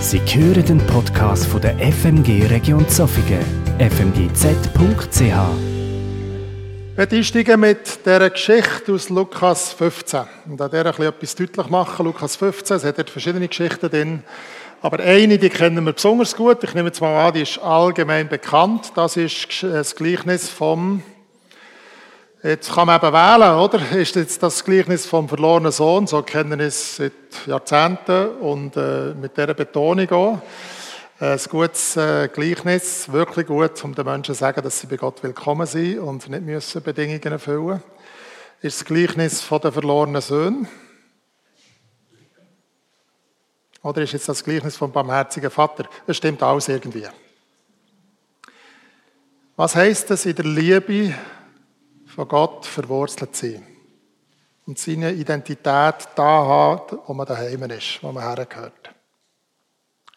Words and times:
Sie 0.00 0.18
hören 0.18 0.64
den 0.64 0.78
Podcast 0.86 1.44
von 1.44 1.60
der 1.60 1.76
FMG 1.78 2.46
Region 2.46 2.88
Zofingen, 2.88 3.44
fmgz.ch. 3.78 5.20
Ich 5.20 6.96
werde 6.96 7.16
einsteigen 7.16 7.60
mit 7.60 8.04
dieser 8.06 8.30
Geschichte 8.30 8.94
aus 8.94 9.10
Lukas 9.10 9.74
15 9.74 10.22
und 10.48 10.60
an 10.60 10.70
der 10.70 10.86
ein 10.86 11.02
etwas 11.02 11.34
deutlich 11.34 11.68
machen. 11.68 12.06
Lukas 12.06 12.36
15, 12.36 12.78
es 12.78 12.84
hat 12.84 12.96
dort 12.96 13.10
verschiedene 13.10 13.46
Geschichten 13.46 13.90
drin, 13.90 14.22
aber 14.80 15.00
eine, 15.00 15.36
die 15.36 15.50
kennen 15.50 15.84
wir 15.84 15.92
besonders 15.92 16.34
gut. 16.34 16.64
Ich 16.64 16.74
nehme 16.74 16.88
jetzt 16.88 17.02
mal 17.02 17.28
an, 17.28 17.34
die 17.34 17.42
ist 17.42 17.58
allgemein 17.58 18.26
bekannt. 18.26 18.92
Das 18.94 19.18
ist 19.18 19.62
das 19.62 19.94
Gleichnis 19.94 20.48
vom 20.48 21.02
Jetzt 22.42 22.72
kann 22.72 22.86
man 22.86 22.98
eben 22.98 23.12
wählen, 23.12 23.54
oder? 23.58 23.98
Ist 24.00 24.16
jetzt 24.16 24.42
das 24.42 24.64
Gleichnis 24.64 25.04
vom 25.04 25.28
verlorenen 25.28 25.72
Sohn, 25.72 26.06
so 26.06 26.22
kennen 26.22 26.58
wir 26.58 26.68
es 26.68 26.96
seit 26.96 27.12
Jahrzehnten 27.44 28.28
und 28.38 28.74
äh, 28.78 29.12
mit 29.12 29.36
dieser 29.36 29.52
Betonung 29.52 30.10
auch. 30.10 30.38
Ein 31.18 31.38
gutes 31.50 31.98
äh, 31.98 32.30
Gleichnis, 32.32 33.12
wirklich 33.12 33.46
gut, 33.46 33.84
um 33.84 33.94
den 33.94 34.06
Menschen 34.06 34.34
zu 34.34 34.38
sagen, 34.38 34.62
dass 34.62 34.80
sie 34.80 34.86
bei 34.86 34.96
Gott 34.96 35.22
willkommen 35.22 35.66
sind 35.66 35.98
und 35.98 36.30
nicht 36.30 36.42
müssen 36.42 36.82
Bedingungen 36.82 37.20
erfüllen 37.20 37.82
Ist 38.62 38.80
das 38.80 38.86
Gleichnis 38.86 39.42
von 39.42 39.60
den 39.60 39.72
verlorenen 39.72 40.22
Söhnen? 40.22 40.66
Oder 43.82 44.00
ist 44.00 44.14
jetzt 44.14 44.30
das 44.30 44.42
Gleichnis 44.42 44.78
vom 44.78 44.90
barmherzigen 44.90 45.50
Vater? 45.50 45.84
Das 46.06 46.16
stimmt 46.16 46.42
alles 46.42 46.68
irgendwie. 46.68 47.06
Was 49.56 49.76
heißt 49.76 50.10
es 50.12 50.24
in 50.24 50.36
der 50.36 50.46
Liebe 50.46 51.14
von 52.14 52.28
Gott 52.28 52.66
verwurzelt 52.66 53.36
sein 53.36 53.66
und 54.66 54.78
seine 54.78 55.12
Identität 55.12 56.08
da 56.14 56.46
hat, 56.46 56.96
wo 57.06 57.14
man 57.14 57.26
daheim 57.26 57.62
ist, 57.70 58.02
wo 58.02 58.12
man 58.12 58.22
hergehört. 58.22 58.90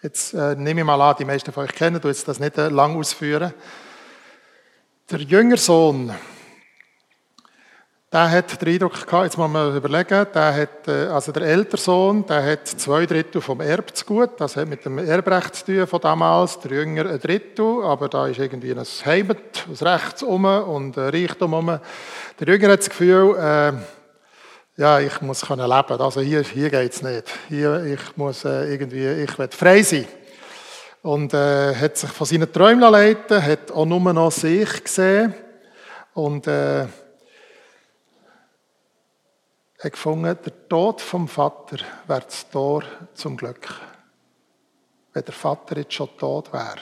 Jetzt 0.02 0.34
äh, 0.34 0.56
nehme 0.56 0.82
ich 0.82 0.86
mal 0.86 1.02
an, 1.02 1.16
die 1.18 1.26
meisten 1.26 1.52
von 1.52 1.64
euch 1.64 1.74
kennen, 1.74 2.02
du 2.02 2.10
jetzt 2.10 2.28
das 2.28 2.40
nicht 2.40 2.58
äh, 2.58 2.68
lang 2.68 2.98
ausführen. 2.98 3.54
Der 5.10 5.20
jüngere 5.20 5.58
Sohn, 5.58 6.14
der 8.14 8.30
hat 8.30 8.62
den 8.62 8.74
Eindruck 8.76 9.08
gehabt, 9.08 9.24
jetzt 9.24 9.38
muss 9.40 9.50
man 9.50 9.76
überlegen, 9.76 10.28
der 10.36 10.56
hat, 10.56 10.88
äh, 10.88 11.08
also 11.08 11.32
der 11.32 11.42
ältere 11.48 11.82
Sohn, 11.82 12.24
der 12.28 12.46
hat 12.46 12.68
zwei 12.68 13.08
Drittel 13.08 13.42
vom 13.42 13.60
Erb 13.60 13.96
zu 13.96 14.06
gut, 14.06 14.30
das 14.38 14.56
hat 14.56 14.68
mit 14.68 14.86
dem 14.86 15.00
Erbrecht 15.00 15.56
zu 15.56 15.66
tun 15.66 15.88
von 15.88 16.00
damals, 16.00 16.60
der 16.60 16.74
Jünger 16.74 17.10
ein 17.10 17.20
Drittel, 17.20 17.84
aber 17.84 18.08
da 18.10 18.28
ist 18.28 18.38
irgendwie 18.38 18.72
ein 18.72 18.86
Heimat 19.06 19.66
aus 19.72 19.82
rechts 19.82 20.22
um 20.22 20.46
und 20.46 20.96
ein 20.96 21.10
Reichtum 21.10 21.54
um. 21.56 21.80
Der 22.40 22.48
Jünger 22.48 22.74
hat 22.74 22.80
das 22.82 22.90
Gefühl, 22.90 23.36
äh, 23.36 23.74
ja, 24.80 25.00
ich 25.00 25.20
muss 25.22 25.42
können 25.42 25.68
leben, 25.68 26.02
also 26.02 26.22
hier, 26.22 26.42
hier 26.44 26.70
geht's 26.70 27.02
nicht. 27.02 27.26
Hier, 27.50 27.84
ich 27.84 28.16
muss 28.16 28.46
äh, 28.46 28.72
irgendwie, 28.72 29.08
ich 29.24 29.40
will 29.40 29.50
frei 29.50 29.82
sein. 29.82 30.06
Und 31.02 31.34
äh, 31.34 31.74
hat 31.76 31.98
sich 31.98 32.12
von 32.12 32.28
seinen 32.28 32.52
Träumen 32.52 32.92
leiten, 32.92 33.44
hat 33.44 33.72
auch 33.72 33.86
nur 33.86 34.14
noch 34.14 34.32
sich 34.32 34.84
gesehen 34.84 35.34
und 36.14 36.48
äh, 36.48 36.86
hat 39.84 39.92
gefunden, 39.92 40.38
der 40.46 40.70
Tod 40.70 41.02
vom 41.02 41.28
Vater 41.28 41.78
wäre 42.08 42.22
das 42.22 42.50
Tor 42.50 42.84
zum 43.14 43.36
Glück. 43.36 43.70
Wenn 45.12 45.26
der 45.26 45.34
Vater 45.34 45.78
jetzt 45.78 45.94
schon 45.94 46.10
tot 46.18 46.52
wäre, 46.54 46.78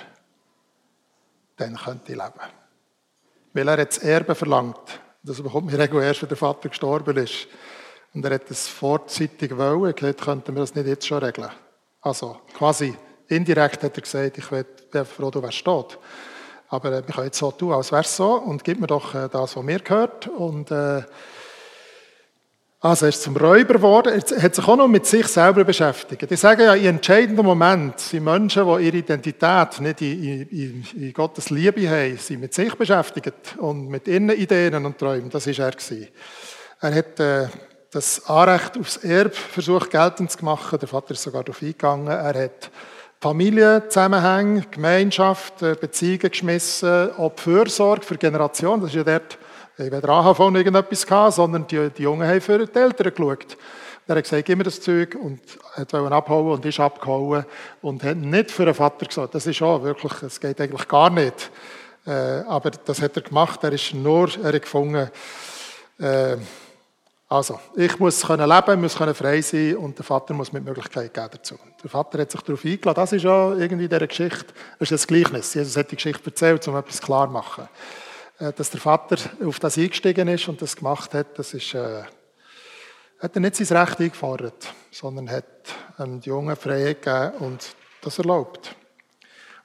dann 1.57 1.75
könnte 1.75 2.11
ich 2.11 2.17
leben. 2.17 2.39
Weil 3.53 3.67
er 3.67 3.79
jetzt 3.79 4.03
Erbe 4.03 4.35
verlangt. 4.35 5.01
Das 5.23 5.41
bekommt 5.41 5.71
man 5.71 6.03
erst, 6.03 6.21
wenn 6.21 6.29
der 6.29 6.37
Vater 6.37 6.69
gestorben 6.69 7.17
ist. 7.17 7.47
Und 8.13 8.25
er 8.25 8.35
hat 8.35 8.49
es 8.49 8.67
vorzeitig 8.67 9.55
wollen. 9.57 9.93
Gesagt, 9.93 10.21
könnten 10.21 10.55
wir 10.55 10.61
das 10.61 10.75
nicht 10.75 10.87
jetzt 10.87 11.05
schon 11.05 11.23
regeln. 11.23 11.49
Also 12.01 12.39
quasi 12.57 12.95
indirekt 13.27 13.83
hat 13.83 13.95
er 13.95 14.01
gesagt, 14.01 14.37
ich 14.37 14.51
wäre 14.51 15.05
froh, 15.05 15.29
du 15.29 15.41
wärst 15.41 15.63
tot. 15.63 15.99
Aber 16.69 16.89
äh, 16.89 17.07
wir 17.07 17.13
können 17.13 17.27
jetzt 17.27 17.37
so 17.37 17.51
tun, 17.51 17.73
als 17.73 17.91
wäre 17.91 18.01
es 18.01 18.15
so. 18.15 18.33
Und 18.35 18.63
gib 18.63 18.79
mir 18.79 18.87
doch 18.87 19.13
äh, 19.13 19.27
das, 19.29 19.55
was 19.55 19.63
mir 19.63 19.79
gehört. 19.79 20.27
Und 20.27 20.71
äh, 20.71 21.03
also 22.83 23.05
er 23.05 23.09
ist 23.09 23.21
zum 23.21 23.37
Räuber 23.37 23.75
geworden, 23.75 24.11
er 24.11 24.41
hat 24.41 24.55
sich 24.55 24.67
auch 24.67 24.75
noch 24.75 24.87
mit 24.87 25.05
sich 25.05 25.27
selber 25.27 25.63
beschäftigt. 25.63 26.27
Die 26.27 26.35
sagen 26.35 26.61
ja, 26.61 26.73
in 26.73 26.87
entscheidenden 26.87 27.45
Moment 27.45 27.99
sind 27.99 28.23
Menschen, 28.23 28.65
die 28.65 28.85
ihre 28.85 28.97
Identität 28.97 29.79
nicht 29.79 30.01
in, 30.01 30.47
in, 30.49 30.85
in, 30.95 31.13
Gottes 31.13 31.51
Liebe 31.51 31.87
haben, 31.87 32.17
sind 32.17 32.41
mit 32.41 32.55
sich 32.55 32.73
beschäftigt 32.73 33.55
und 33.59 33.87
mit 33.87 34.07
ihren 34.07 34.31
Ideen 34.31 34.83
und 34.83 34.97
Träumen. 34.97 35.29
Das 35.29 35.45
ist 35.45 35.59
er 35.59 35.69
gewesen. 35.69 36.07
Er 36.79 36.95
hat 36.95 37.19
äh, 37.19 37.47
das 37.91 38.27
Anrecht 38.27 38.75
aufs 38.79 38.97
Erb 38.97 39.35
versucht 39.35 39.91
geltend 39.91 40.31
zu 40.31 40.43
machen. 40.43 40.79
Der 40.79 40.87
Vater 40.87 41.11
ist 41.11 41.21
sogar 41.21 41.43
darauf 41.43 41.61
eingegangen. 41.61 42.07
Er 42.07 42.45
hat 42.45 42.71
Familienzusammenhänge, 43.19 44.65
Gemeinschaft, 44.71 45.61
äh, 45.61 45.75
Beziehungen 45.79 46.31
geschmissen, 46.31 47.11
auch 47.15 47.33
Fürsorge 47.35 48.03
für 48.03 48.17
Generationen. 48.17 48.81
Das 48.81 48.89
ist 48.89 48.95
ja 48.95 49.03
dort 49.03 49.37
habe 49.77 49.91
weder 49.91 50.09
AHV 50.09 50.39
noch 50.39 50.55
irgendetwas 50.55 51.05
gehabt, 51.05 51.33
sondern 51.33 51.67
die, 51.67 51.89
die 51.89 52.03
Jungen 52.03 52.27
haben 52.27 52.41
für 52.41 52.65
die 52.65 52.79
Eltern 52.79 53.13
geschaut. 53.13 53.57
Er 54.07 54.15
hat 54.15 54.23
gesagt, 54.23 54.45
gib 54.45 54.57
mir 54.57 54.63
das 54.63 54.81
Zeug 54.81 55.15
und 55.15 55.39
hat 55.73 55.93
abhauen 55.93 56.53
und 56.53 56.65
ist 56.65 56.79
abgehauen 56.79 57.45
und 57.81 58.03
hat 58.03 58.17
nicht 58.17 58.51
für 58.51 58.65
den 58.65 58.73
Vater 58.73 59.05
gesagt. 59.05 59.35
Das 59.35 59.45
ist 59.47 59.61
auch 59.61 59.83
wirklich, 59.83 60.13
das 60.19 60.39
geht 60.39 60.59
eigentlich 60.59 60.87
gar 60.87 61.09
nicht. 61.09 61.51
Äh, 62.05 62.41
aber 62.47 62.71
das 62.71 63.01
hat 63.01 63.15
er 63.15 63.21
gemacht. 63.21 63.63
Er 63.63 63.71
ist 63.71 63.93
nur, 63.93 64.29
er 64.43 64.53
hat 64.53 64.61
gefunden, 64.61 65.09
äh, 65.99 66.37
also, 67.29 67.61
ich 67.77 67.97
muss 67.97 68.23
können 68.23 68.49
leben, 68.49 68.81
muss 68.81 68.97
können 68.97 69.15
frei 69.15 69.41
sein 69.41 69.77
und 69.77 69.97
der 69.97 70.03
Vater 70.03 70.33
muss 70.33 70.51
mit 70.51 70.65
Möglichkeit 70.65 71.13
geben 71.13 71.29
dazu. 71.31 71.57
Der 71.81 71.89
Vater 71.89 72.19
hat 72.19 72.29
sich 72.29 72.41
darauf 72.41 72.65
eingeladen. 72.65 72.95
Das 72.95 73.13
ist 73.13 73.23
ja 73.23 73.53
irgendwie 73.53 73.85
in 73.85 73.89
dieser 73.89 74.07
Geschichte, 74.07 74.47
das 74.79 74.91
ist 74.91 74.91
das 74.91 75.07
Gleichnis. 75.07 75.53
Jesus 75.53 75.77
hat 75.77 75.89
die 75.89 75.95
Geschichte 75.95 76.25
erzählt, 76.25 76.67
um 76.67 76.75
etwas 76.75 77.01
klar 77.01 77.27
zu 77.27 77.31
machen. 77.31 77.69
Äh, 78.41 78.53
dass 78.53 78.71
der 78.71 78.79
Vater 78.79 79.17
auf 79.45 79.59
das 79.59 79.77
eingestiegen 79.77 80.27
ist 80.27 80.47
und 80.47 80.61
das 80.61 80.75
gemacht 80.75 81.13
hat, 81.13 81.37
das 81.37 81.53
ist, 81.53 81.75
äh, 81.75 82.03
hat 83.19 83.35
er 83.35 83.39
nicht 83.39 83.55
sein 83.55 83.77
Recht 83.77 83.99
eingefordert, 83.99 84.73
sondern 84.89 85.29
hat 85.29 85.45
einem 85.97 86.19
Jungen 86.21 86.55
Freiheit 86.55 87.03
gegeben 87.03 87.45
und 87.45 87.75
das 88.01 88.17
erlaubt. 88.17 88.75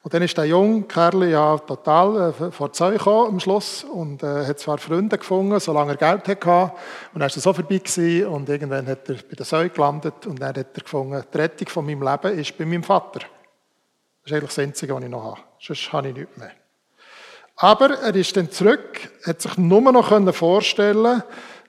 Und 0.03 0.15
dann 0.15 0.23
ist 0.23 0.37
der 0.37 0.45
junge 0.45 0.83
Kerl 0.83 1.29
ja 1.31 1.59
total 1.59 2.35
äh, 2.39 2.53
vor 2.53 2.73
Zeug 2.73 2.99
gekommen 2.99 3.29
am 3.31 3.41
Schluss 3.41 3.83
und 3.83 4.23
äh, 4.23 4.47
hat 4.47 4.61
zwar 4.61 4.79
Freunde 4.79 5.19
gefunden, 5.19 5.59
solange 5.59 5.93
er 5.93 5.97
Geld 5.97 6.29
hatte. 6.29 6.73
Und 7.13 7.21
dann 7.21 7.27
ist 7.29 7.37
er 7.37 7.43
so 7.43 7.53
vorbei 7.53 7.79
gewesen, 7.79 8.27
und 8.27 8.49
irgendwann 8.49 8.87
hat 8.87 9.09
er 9.09 9.15
bei 9.15 9.35
der 9.37 9.47
Säue 9.47 9.71
gelandet 9.71 10.27
und 10.27 10.41
dann 10.41 10.51
hat 10.51 10.77
er 10.77 10.83
gefunden, 10.83 11.25
die 11.33 11.39
Rettung 11.39 11.69
von 11.69 11.87
meinem 11.87 12.03
Leben 12.03 12.39
ist 12.39 12.57
bei 12.57 12.67
meinem 12.67 12.85
Vater. 12.85 13.21
Das 13.21 14.27
ist 14.27 14.33
eigentlich 14.33 14.55
das 14.55 14.59
Einzige, 14.59 14.95
was 14.95 15.03
ich 15.03 15.11
noch 15.11 15.25
habe. 15.25 15.41
Sonst 15.59 15.93
habe 15.93 16.09
ich 16.09 16.15
nichts 16.15 16.37
mehr. 16.37 16.66
Aber 17.57 17.99
er 17.99 18.15
ist 18.15 18.37
dann 18.37 18.51
zurück, 18.51 19.09
hat 19.25 19.41
sich 19.41 19.57
nur 19.57 19.81
noch 19.81 20.35
vorstellen 20.35 21.23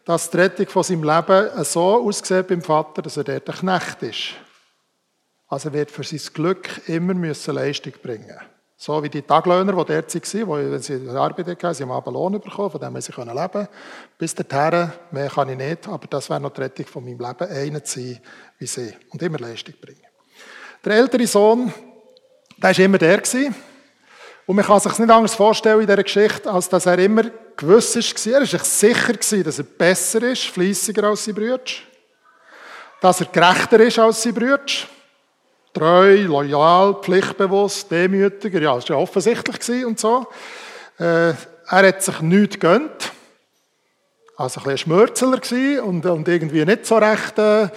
dass 0.07 0.29
die 0.29 0.37
Rettung 0.37 0.67
von 0.67 0.83
seinem 0.83 1.03
Leben 1.03 1.65
so 1.65 2.07
aussieht 2.07 2.47
beim 2.47 2.61
Vater, 2.61 3.01
dass 3.01 3.17
er 3.17 3.25
dort 3.25 3.49
ein 3.49 3.55
Knecht 3.55 4.03
ist. 4.03 4.35
Also 5.49 5.67
er 5.67 5.73
wird 5.73 5.91
für 5.91 6.03
sein 6.05 6.21
Glück 6.33 6.87
immer 6.87 7.13
müssen 7.13 7.55
Leistung 7.55 7.91
bringen 8.01 8.37
So 8.77 9.03
wie 9.03 9.09
die 9.09 9.21
Taglöhner, 9.21 9.73
die 9.73 9.93
dort 9.93 10.15
waren, 10.15 10.47
wo, 10.47 10.55
wenn 10.55 10.81
sie 10.81 11.09
Arbeit 11.09 11.47
hatten, 11.47 11.73
sie 11.73 11.83
haben 11.83 11.91
einen 11.91 12.13
Lohn 12.13 12.39
bekommen, 12.39 12.71
von 12.71 12.79
dem 12.79 13.01
sie 13.01 13.11
leben 13.11 13.51
können. 13.51 13.67
Bis 14.17 14.33
dahin, 14.33 14.93
mehr 15.11 15.29
kann 15.29 15.49
ich 15.49 15.57
nicht, 15.57 15.89
aber 15.89 16.07
das 16.07 16.29
wäre 16.29 16.39
noch 16.39 16.53
die 16.53 16.61
Rettung 16.61 16.85
von 16.85 17.03
meinem 17.03 17.19
Leben, 17.19 17.51
einer 17.51 17.83
zu 17.83 17.99
sein 17.99 18.19
wie 18.59 18.65
sie 18.65 18.93
und 19.09 19.21
immer 19.21 19.39
Leistung 19.39 19.75
bringen. 19.81 20.07
Der 20.85 20.93
ältere 20.93 21.27
Sohn, 21.27 21.73
der 22.63 22.77
war 22.77 22.79
immer 22.79 22.97
der 22.97 23.17
gewesen, 23.17 23.53
und 24.47 24.55
man 24.55 24.65
kann 24.65 24.79
sich 24.79 24.97
nicht 24.97 25.11
anders 25.11 25.35
vorstellen 25.35 25.81
in 25.81 25.87
dieser 25.87 26.01
Geschichte, 26.01 26.49
als 26.49 26.69
dass 26.69 26.85
er 26.85 26.97
immer 26.97 27.23
gewiss 27.57 27.95
war, 27.95 28.33
er 28.33 28.39
war 28.41 28.45
sich 28.45 28.63
sicher, 28.63 29.43
dass 29.43 29.59
er 29.59 29.65
besser 29.65 30.23
ist, 30.23 30.45
fleissiger 30.45 31.03
als 31.03 31.25
sein 31.25 31.35
Brüder, 31.35 31.59
dass 33.01 33.19
er 33.19 33.27
gerechter 33.27 33.79
ist 33.81 33.99
als 33.99 34.23
sein 34.23 34.33
Brüder, 34.33 34.61
treu, 35.73 36.21
loyal, 36.21 36.95
pflichtbewusst, 37.01 37.91
demütiger, 37.91 38.61
ja, 38.61 38.75
das 38.75 38.89
war 38.89 38.95
ja 38.95 39.03
offensichtlich 39.03 39.85
und 39.85 39.99
so. 39.99 40.25
Äh, 40.97 41.31
er 41.31 41.35
hat 41.69 42.01
sich 42.01 42.21
nichts 42.21 42.55
gegönnt. 42.55 43.11
Also 44.39 44.59
ein 44.59 44.65
bisschen 44.65 44.77
Schmürzeler 44.77 45.39
gewesen 45.39 45.79
und, 45.79 46.05
und 46.05 46.27
irgendwie 46.27 46.63
nicht 46.63 46.85
so 46.85 46.97
recht, 46.97 47.39
äh, 47.39 47.69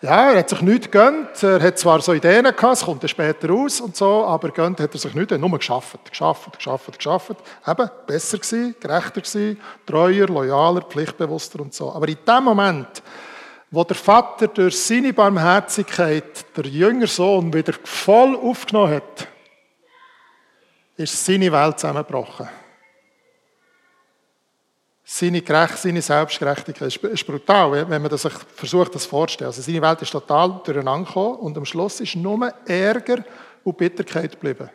ja, 0.00 0.32
er 0.32 0.38
hat 0.38 0.48
sich 0.48 0.62
nichts 0.62 0.90
gegönnt. 0.90 1.42
Er 1.42 1.60
hat 1.60 1.78
zwar 1.78 2.00
so 2.00 2.14
Ideen 2.14 2.44
gehabt, 2.44 2.72
es 2.72 2.84
kommt 2.86 3.02
dann 3.02 3.08
später 3.08 3.50
raus 3.50 3.82
und 3.82 3.94
so, 3.94 4.24
aber 4.24 4.48
gönnt 4.48 4.80
hat 4.80 4.94
er 4.94 4.98
sich 4.98 5.14
nicht, 5.14 5.30
er 5.30 5.34
hat 5.34 5.46
nur 5.46 5.58
geschafft, 5.58 5.98
geschafft, 6.08 6.56
geschafft, 6.56 6.96
geschafft. 6.96 7.36
Eben, 7.68 7.90
besser 8.06 8.38
gewesen, 8.38 8.74
gerechter 8.80 9.20
gewesen, 9.20 9.60
treuer, 9.84 10.26
loyaler, 10.26 10.80
pflichtbewusster 10.80 11.60
und 11.60 11.74
so. 11.74 11.92
Aber 11.92 12.08
in 12.08 12.16
dem 12.26 12.44
Moment, 12.44 13.02
wo 13.70 13.84
der 13.84 13.96
Vater 13.96 14.48
durch 14.48 14.80
seine 14.80 15.12
Barmherzigkeit 15.12 16.56
der 16.56 16.64
jüngere 16.64 17.08
Sohn 17.08 17.52
wieder 17.52 17.74
voll 17.84 18.34
aufgenommen 18.36 18.94
hat, 18.94 19.28
ist 20.96 21.26
seine 21.26 21.52
Welt 21.52 21.78
zusammengebrochen. 21.78 22.48
Seine, 25.08 25.40
Gerecht, 25.40 25.78
seine 25.78 26.02
Selbstgerechtigkeit 26.02 26.88
ist 26.88 27.26
brutal, 27.26 27.88
wenn 27.88 28.02
man 28.02 28.18
sich 28.18 28.32
versucht, 28.32 28.92
das 28.92 29.06
vorzustellen. 29.06 29.50
Also 29.50 29.62
seine 29.62 29.80
Welt 29.80 30.02
ist 30.02 30.10
total 30.10 30.60
durcheinander 30.64 31.06
gekommen 31.06 31.36
und 31.36 31.56
am 31.56 31.64
Schluss 31.64 32.00
ist 32.00 32.16
nur 32.16 32.52
Ärger 32.66 33.24
und 33.62 33.76
Bitterkeit 33.76 34.32
geblieben. 34.32 34.68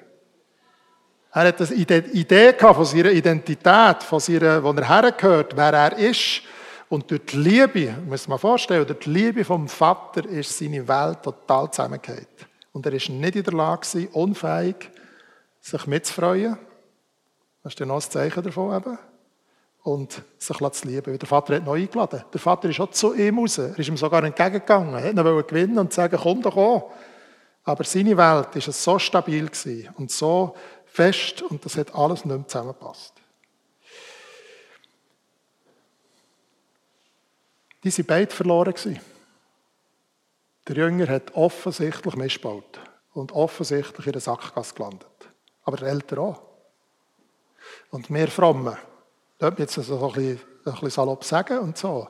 Er 1.33 1.47
hat 1.47 1.61
eine 1.61 2.07
Idee 2.13 2.53
von 2.57 2.85
seiner 2.85 3.11
Identität, 3.11 4.03
von 4.03 4.21
seiner, 4.21 4.63
wo 4.63 4.71
er 4.71 4.87
hergehört, 4.87 5.51
wer 5.57 5.73
er 5.73 5.97
ist. 5.97 6.43
Und 6.87 7.11
durch 7.11 7.25
die 7.25 7.37
Liebe, 7.37 7.95
muss 8.07 8.29
man 8.29 8.39
vorstellen, 8.39 8.87
durch 8.87 8.99
die 8.99 9.09
Liebe 9.09 9.43
vom 9.43 9.67
Vater 9.67 10.25
ist 10.29 10.57
seine 10.57 10.87
Welt 10.87 11.23
total 11.23 11.69
zusammengefallen. 11.71 12.25
Und 12.71 12.85
er 12.85 12.93
ist 12.93 13.09
nicht 13.09 13.35
in 13.35 13.43
der 13.43 13.53
Lage, 13.53 14.07
unfähig, 14.13 14.91
sich 15.59 15.87
mitzufreuen. 15.87 16.57
Das 17.63 17.73
ist 17.73 17.81
dann 17.81 17.89
noch 17.89 17.95
ein 17.95 18.09
Zeichen 18.09 18.43
davon 18.43 18.77
eben. 18.77 18.97
Und 19.83 20.21
sich 20.37 20.57
zu 20.57 20.87
lieben. 20.87 21.17
Der 21.17 21.27
Vater 21.27 21.55
hat 21.55 21.65
noch 21.65 21.73
eingeladen. 21.73 22.23
Der 22.31 22.39
Vater 22.39 22.69
ist 22.69 22.79
auch 22.79 22.91
zu 22.91 23.15
ihm 23.15 23.39
raus. 23.39 23.57
Er 23.57 23.77
ist 23.77 23.87
ihm 23.87 23.97
sogar 23.97 24.23
entgegengegangen. 24.23 24.93
Er 24.93 25.25
wollte 25.25 25.49
gewinnen 25.49 25.79
und 25.79 25.91
sagen, 25.91 26.19
komm 26.21 26.41
doch 26.41 26.55
an. 26.55 26.83
Aber 27.63 27.83
seine 27.83 28.17
Welt 28.17 28.55
war 28.55 28.73
so 28.73 28.99
stabil 28.99 29.49
und 29.97 30.11
so 30.11 30.55
fest 30.85 31.41
und 31.43 31.63
das 31.63 31.77
hat 31.77 31.95
alles 31.95 32.25
nicht 32.25 32.35
mehr 32.35 32.47
zusammengepasst. 32.47 33.13
Die 37.83 37.89
sind 37.89 38.07
beide 38.07 38.33
verloren. 38.33 38.99
Der 40.67 40.75
Jünger 40.75 41.07
hat 41.07 41.33
offensichtlich 41.33 42.15
missgebaut 42.15 42.79
und 43.13 43.31
offensichtlich 43.31 44.05
in 44.05 44.11
der 44.11 44.21
Sackgasse 44.21 44.75
gelandet. 44.75 45.07
Aber 45.63 45.77
der 45.77 45.89
Ältere 45.89 46.21
auch. 46.21 46.41
Und 47.89 48.09
wir 48.09 48.27
Frommen, 48.27 48.77
dort 49.41 49.59
jetzt 49.59 49.77
also 49.77 49.97
so 49.97 50.07
ein 50.07 50.13
bisschen, 50.13 50.39
ein 50.65 50.71
bisschen 50.73 50.89
salopp 50.89 51.23
sagen 51.23 51.59
und 51.59 51.77
so. 51.77 52.07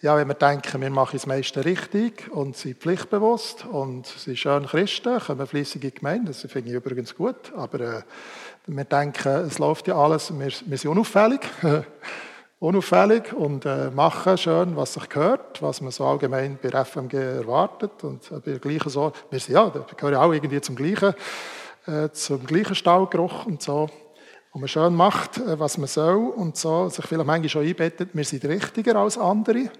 Ja, 0.00 0.16
wenn 0.16 0.28
wir 0.28 0.34
denken, 0.34 0.80
wir 0.80 0.90
machen 0.90 1.14
das 1.14 1.26
meiste 1.26 1.64
richtig 1.64 2.30
und 2.30 2.56
sind 2.56 2.78
pflichtbewusst 2.78 3.64
und 3.64 4.06
sind 4.06 4.38
schön 4.38 4.66
Christen, 4.66 5.18
kommen 5.18 5.46
fleissige 5.46 5.90
Gemeinden, 5.90 6.26
das 6.26 6.42
finde 6.42 6.70
ich 6.70 6.76
übrigens 6.76 7.16
gut, 7.16 7.52
aber 7.56 7.80
äh, 7.80 8.02
wir 8.66 8.84
denken, 8.84 9.28
es 9.46 9.58
läuft 9.58 9.88
ja 9.88 9.96
alles, 9.96 10.32
wir, 10.32 10.52
wir 10.66 10.78
sind 10.78 10.90
unauffällig, 10.90 11.40
unauffällig 12.60 13.32
und 13.32 13.66
äh, 13.66 13.90
machen 13.90 14.38
schön, 14.38 14.76
was 14.76 14.94
sich 14.94 15.08
gehört, 15.08 15.60
was 15.62 15.80
man 15.80 15.90
so 15.90 16.04
allgemein 16.04 16.58
bei 16.62 16.70
FMG 16.84 17.14
erwartet 17.14 18.04
und 18.04 18.30
äh, 18.30 18.34
bei 18.34 18.50
der 18.52 18.60
gleichen 18.60 18.90
so, 18.90 19.12
wir 19.30 19.40
sind 19.40 19.54
ja, 19.54 19.74
wir 19.74 19.84
gehören 19.96 20.14
auch 20.14 20.32
irgendwie 20.32 20.60
zum 20.60 20.76
gleichen, 20.76 21.12
äh, 21.86 22.08
zum 22.12 22.46
gleichen 22.46 22.76
Stallgeruch 22.76 23.46
und 23.46 23.62
so 23.62 23.88
und 24.52 24.60
man 24.60 24.68
schön 24.68 24.94
macht, 24.94 25.38
äh, 25.38 25.58
was 25.58 25.78
man 25.78 25.88
soll 25.88 26.28
und 26.28 26.56
so, 26.56 26.88
sich 26.88 27.04
vielleicht 27.04 27.26
manchmal 27.26 27.48
schon 27.48 27.66
einbettet, 27.66 28.10
wir 28.12 28.24
sind 28.24 28.44
richtiger 28.44 28.96
als 28.96 29.18
andere 29.18 29.70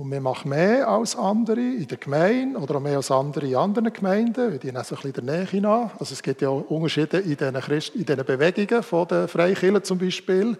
und 0.00 0.10
wir 0.10 0.20
machen 0.20 0.48
mehr 0.48 0.88
als 0.88 1.14
andere 1.14 1.60
in 1.60 1.86
der 1.86 1.98
Gemeinde 1.98 2.58
oder 2.58 2.76
auch 2.76 2.80
mehr 2.80 2.96
als 2.96 3.10
andere 3.10 3.46
in 3.46 3.56
anderen 3.56 3.92
Gemeinden, 3.92 4.50
weil 4.50 4.58
die 4.58 4.68
nehmen 4.68 4.82
so 4.82 4.94
ein 4.94 5.02
bisschen 5.02 5.26
der 5.26 5.46
Nähe 5.46 5.60
nach. 5.60 5.90
Also 5.98 6.14
es 6.14 6.22
gibt 6.22 6.40
ja 6.40 6.48
Unterschiede 6.48 7.18
in 7.18 7.36
diesen, 7.36 7.54
Christ 7.54 7.94
in 7.94 8.06
diesen 8.06 8.24
Bewegungen 8.24 8.82
von 8.82 9.06
den 9.08 9.28
Freikirchen 9.28 9.84
zum 9.84 9.98
Beispiel. 9.98 10.56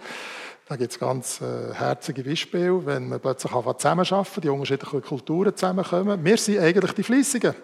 Da 0.68 0.76
gibt 0.76 0.92
es 0.92 0.98
ganz 0.98 1.40
äh, 1.40 1.72
herzige 1.74 2.22
Beispiele, 2.22 2.84
wenn 2.84 3.08
man 3.08 3.18
plötzlich 3.18 3.50
zusammenarbeiten, 3.50 4.40
die 4.42 4.48
unterschiedlichen 4.50 5.02
Kulturen 5.02 5.56
zusammenkommen. 5.56 6.22
Wir 6.22 6.36
sind 6.36 6.58
eigentlich 6.58 6.92
die 6.92 7.02
Fleissigen. 7.02 7.54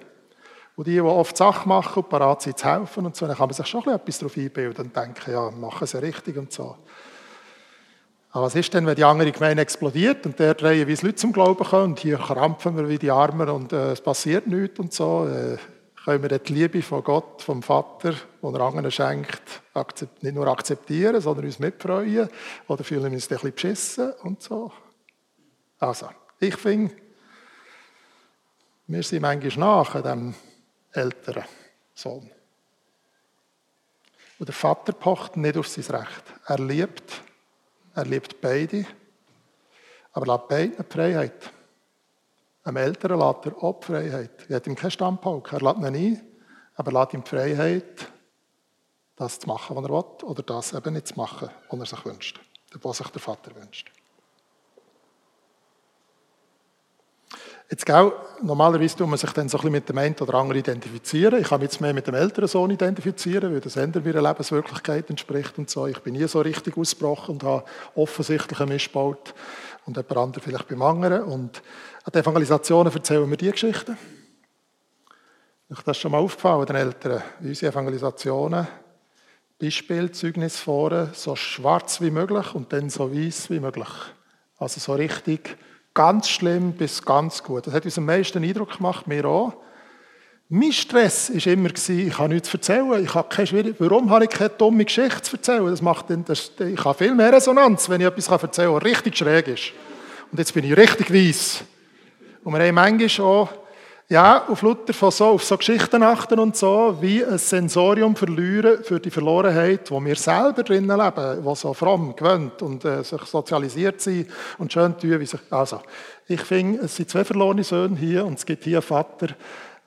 Und 0.76 0.86
die, 0.86 0.92
die 0.92 1.00
oft 1.00 1.36
Sachen 1.36 1.70
machen 1.70 2.02
und 2.02 2.08
parat 2.10 2.42
sind 2.42 2.58
zu 2.58 2.66
helfen 2.66 3.06
und 3.06 3.16
so, 3.16 3.26
dann 3.26 3.36
kann 3.36 3.48
man 3.48 3.54
sich 3.54 3.66
schon 3.66 3.88
etwas 3.88 4.18
darauf 4.18 4.36
einbilden 4.36 4.86
und 4.86 4.96
denken, 4.96 5.32
ja, 5.32 5.50
machen 5.50 5.86
sie 5.86 6.02
richtig 6.02 6.36
und 6.36 6.52
so. 6.52 6.76
Aber 8.30 8.44
was 8.44 8.54
ist 8.54 8.74
denn, 8.74 8.84
wenn 8.84 8.94
die 8.94 9.04
andere 9.04 9.32
Gemeinde 9.32 9.62
explodiert 9.62 10.26
und 10.26 10.38
der 10.38 10.52
drehen, 10.52 10.86
wie 10.86 10.92
es 10.92 11.00
Leute 11.00 11.14
zum 11.14 11.32
Glauben 11.32 11.64
kommen 11.64 11.84
und 11.92 12.00
hier 12.00 12.18
krampfen 12.18 12.76
wir 12.76 12.86
wie 12.86 12.98
die 12.98 13.10
Armen 13.10 13.48
und 13.48 13.72
äh, 13.72 13.92
es 13.92 14.02
passiert 14.02 14.46
nichts 14.46 14.78
und 14.78 14.92
so? 14.92 15.26
Äh, 15.26 15.56
können 16.04 16.22
wir 16.22 16.38
die 16.38 16.52
Liebe 16.52 16.82
von 16.82 17.02
Gott, 17.02 17.40
vom 17.40 17.62
Vater, 17.62 18.12
die 18.12 18.46
er 18.46 18.60
anderen 18.60 18.90
schenkt, 18.90 19.62
nicht 20.20 20.34
nur 20.34 20.46
akzeptieren, 20.46 21.20
sondern 21.20 21.46
uns 21.46 21.58
mitfreuen? 21.58 22.28
Oder 22.68 22.84
fühlen 22.84 23.04
wir 23.04 23.10
uns 23.12 23.24
ein 23.24 23.28
bisschen 23.28 23.52
beschissen 23.52 24.12
und 24.22 24.42
so? 24.42 24.70
Also, 25.78 26.10
ich 26.38 26.56
finde, 26.56 26.94
wir 28.86 29.02
sind 29.02 29.22
manchmal 29.22 29.84
nach 29.84 30.02
dem 30.02 30.34
älteren 30.96 31.44
Sohn. 31.94 32.30
Und 34.38 34.48
der 34.48 34.54
Vater 34.54 34.92
pocht 34.92 35.36
nicht 35.36 35.56
auf 35.56 35.68
sein 35.68 35.96
Recht. 35.96 36.24
Er 36.46 36.58
liebt 36.58 37.22
er 37.96 38.04
liebt 38.04 38.42
beide, 38.42 38.84
aber 40.12 40.26
lässt 40.26 40.48
beiden 40.48 40.84
Freiheit. 40.84 41.50
Einem 42.62 42.76
Älteren 42.76 43.18
lässt 43.18 43.46
er 43.46 43.64
auch 43.64 43.82
Freiheit. 43.82 44.44
Er 44.50 44.56
hat 44.56 44.66
ihm 44.66 44.74
keinen 44.74 44.90
Stammpauk, 44.90 45.50
er 45.50 45.62
lässt 45.62 45.78
ihn 45.78 45.86
ein, 45.86 46.22
aber 46.74 46.92
lässt 46.92 47.14
ihm 47.14 47.24
Freiheit, 47.24 48.12
das 49.16 49.38
zu 49.38 49.46
machen, 49.46 49.76
was 49.76 49.84
er 49.84 49.90
will, 49.90 50.28
oder 50.28 50.42
das 50.42 50.74
eben 50.74 50.92
nicht 50.92 51.08
zu 51.08 51.14
machen, 51.14 51.48
was 51.70 51.78
er 51.80 51.86
sich 51.86 52.04
wünscht, 52.04 52.38
was 52.82 52.98
sich 52.98 53.08
der 53.08 53.22
Vater 53.22 53.56
wünscht. 53.56 53.90
Jetzt, 57.68 57.84
gell, 57.84 58.12
normalerweise 58.42 58.96
tut 58.96 59.08
man 59.08 59.18
sich 59.18 59.32
dann 59.32 59.48
so 59.48 59.58
ein 59.58 59.62
bisschen 59.62 59.72
mit 59.72 59.88
dem 59.88 59.98
einen 59.98 60.14
oder 60.20 60.34
anderen 60.34 60.60
identifizieren. 60.60 61.40
Ich 61.40 61.48
kann 61.48 61.58
mich 61.58 61.70
jetzt 61.70 61.80
mehr 61.80 61.92
mit 61.92 62.06
dem 62.06 62.14
älteren 62.14 62.46
Sohn 62.46 62.70
identifizieren, 62.70 63.52
weil 63.52 63.60
das 63.60 63.74
ändert 63.74 64.04
meiner 64.04 64.22
Lebenswirklichkeit 64.22 65.10
entspricht 65.10 65.58
und 65.58 65.68
so. 65.68 65.88
Ich 65.88 65.98
bin 65.98 66.14
nie 66.14 66.28
so 66.28 66.40
richtig 66.40 66.76
ausgebrochen 66.76 67.34
und 67.34 67.42
habe 67.42 67.64
offensichtlich 67.96 68.60
einen 68.60 68.68
Missbaut 68.68 69.34
und 69.84 69.96
jemand 69.96 70.16
anderes 70.16 70.44
vielleicht 70.44 70.68
beim 70.68 70.80
anderen. 70.80 71.24
Und 71.24 71.60
an 72.04 72.12
den 72.12 72.22
Evangelisationen 72.22 72.92
erzählen 72.92 73.28
wir 73.28 73.36
diese 73.36 73.52
Geschichten. 73.52 73.98
Ist 75.68 75.82
das 75.84 75.96
schon 75.96 76.12
mal 76.12 76.18
aufgefallen, 76.18 76.66
den 76.66 76.76
Eltern? 76.76 77.20
Unsere 77.40 77.72
Evangelisationen, 77.72 78.68
Beispiel, 79.60 80.12
Zeugnis 80.12 80.60
vorne, 80.60 81.10
so 81.14 81.34
schwarz 81.34 82.00
wie 82.00 82.12
möglich 82.12 82.54
und 82.54 82.72
dann 82.72 82.90
so 82.90 83.12
weiß 83.12 83.50
wie 83.50 83.58
möglich. 83.58 83.88
Also 84.56 84.78
so 84.78 84.94
richtig 84.94 85.56
Ganz 85.96 86.28
schlimm 86.28 86.74
bis 86.74 87.02
ganz 87.02 87.42
gut. 87.42 87.66
Das 87.66 87.72
hat 87.72 87.86
uns 87.86 87.96
am 87.96 88.04
meisten 88.04 88.44
Eindruck 88.44 88.76
gemacht, 88.76 89.06
mir 89.06 89.24
auch. 89.24 89.54
Mein 90.50 90.70
Stress 90.70 91.32
war 91.34 91.46
immer, 91.50 91.70
ich 91.70 92.14
kann 92.14 92.30
nichts 92.30 92.52
erzählen. 92.52 93.02
Ich 93.02 93.14
habe 93.14 93.30
keine 93.30 93.46
Schwierigkeit. 93.46 93.80
Warum 93.90 94.10
habe 94.10 94.24
ich 94.24 94.30
keine 94.30 94.50
dumme 94.50 94.84
Geschichte 94.84 95.22
zu 95.22 95.36
erzählen? 95.36 95.64
Das 95.64 95.80
macht 95.80 96.04
das, 96.26 96.52
ich 96.58 96.84
habe 96.84 96.98
viel 96.98 97.14
mehr 97.14 97.32
Resonanz, 97.32 97.88
wenn 97.88 98.02
ich 98.02 98.06
etwas 98.06 98.28
erzählen 98.28 98.68
kann, 98.68 98.76
was 98.76 98.84
richtig 98.84 99.16
schräg 99.16 99.48
ist. 99.48 99.72
Und 100.30 100.38
jetzt 100.38 100.52
bin 100.52 100.66
ich 100.66 100.76
richtig 100.76 101.10
weiss. 101.10 101.64
Und 102.44 102.52
wir 102.52 102.60
haben 102.60 102.74
manchmal 102.74 103.26
auch 103.26 103.48
ja, 104.08 104.46
auf 104.46 104.62
Luther 104.62 104.92
von 104.92 105.10
so, 105.10 105.26
auf 105.26 105.42
so 105.42 105.56
Geschichten 105.56 106.02
achten 106.02 106.38
und 106.38 106.56
so, 106.56 106.96
wie 107.00 107.24
ein 107.24 107.38
Sensorium 107.38 108.14
verlieren 108.14 108.84
für 108.84 109.00
die 109.00 109.10
Verlorenheit, 109.10 109.90
wo 109.90 110.04
wir 110.04 110.14
selber 110.14 110.62
drinnen 110.62 110.96
leben, 110.96 111.44
wo 111.44 111.54
so 111.56 111.74
fromm 111.74 112.14
gewöhnt 112.14 112.62
und 112.62 112.84
äh, 112.84 113.02
sich 113.02 113.22
sozialisiert 113.22 114.00
sind 114.00 114.30
und 114.58 114.72
schön 114.72 114.96
tun, 114.96 115.18
wie 115.18 115.26
sich, 115.26 115.40
also, 115.50 115.80
ich 116.28 116.40
finde, 116.40 116.84
es 116.84 116.94
sind 116.94 117.10
zwei 117.10 117.24
verlorene 117.24 117.64
Söhne 117.64 117.96
hier 117.96 118.24
und 118.24 118.38
es 118.38 118.46
gibt 118.46 118.62
hier 118.62 118.78
einen 118.78 118.82
Vater, 118.82 119.28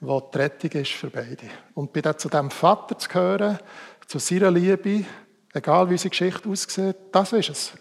der 0.02 0.22
die 0.22 0.38
Rettung 0.38 0.82
ist 0.82 0.92
für 0.92 1.10
beide. 1.10 1.50
Und 1.74 1.94
bei 1.94 2.14
zu 2.14 2.28
dem 2.28 2.50
Vater 2.50 2.98
zu 2.98 3.08
gehören, 3.08 3.60
zu 4.06 4.20
seiner 4.20 4.52
Liebe, 4.52 5.06
egal 5.54 5.88
wie 5.88 5.94
unsere 5.94 6.10
Geschichte 6.10 6.50
aussieht, 6.50 6.96
das 7.14 7.32
ist 7.32 7.50
es. 7.50 7.74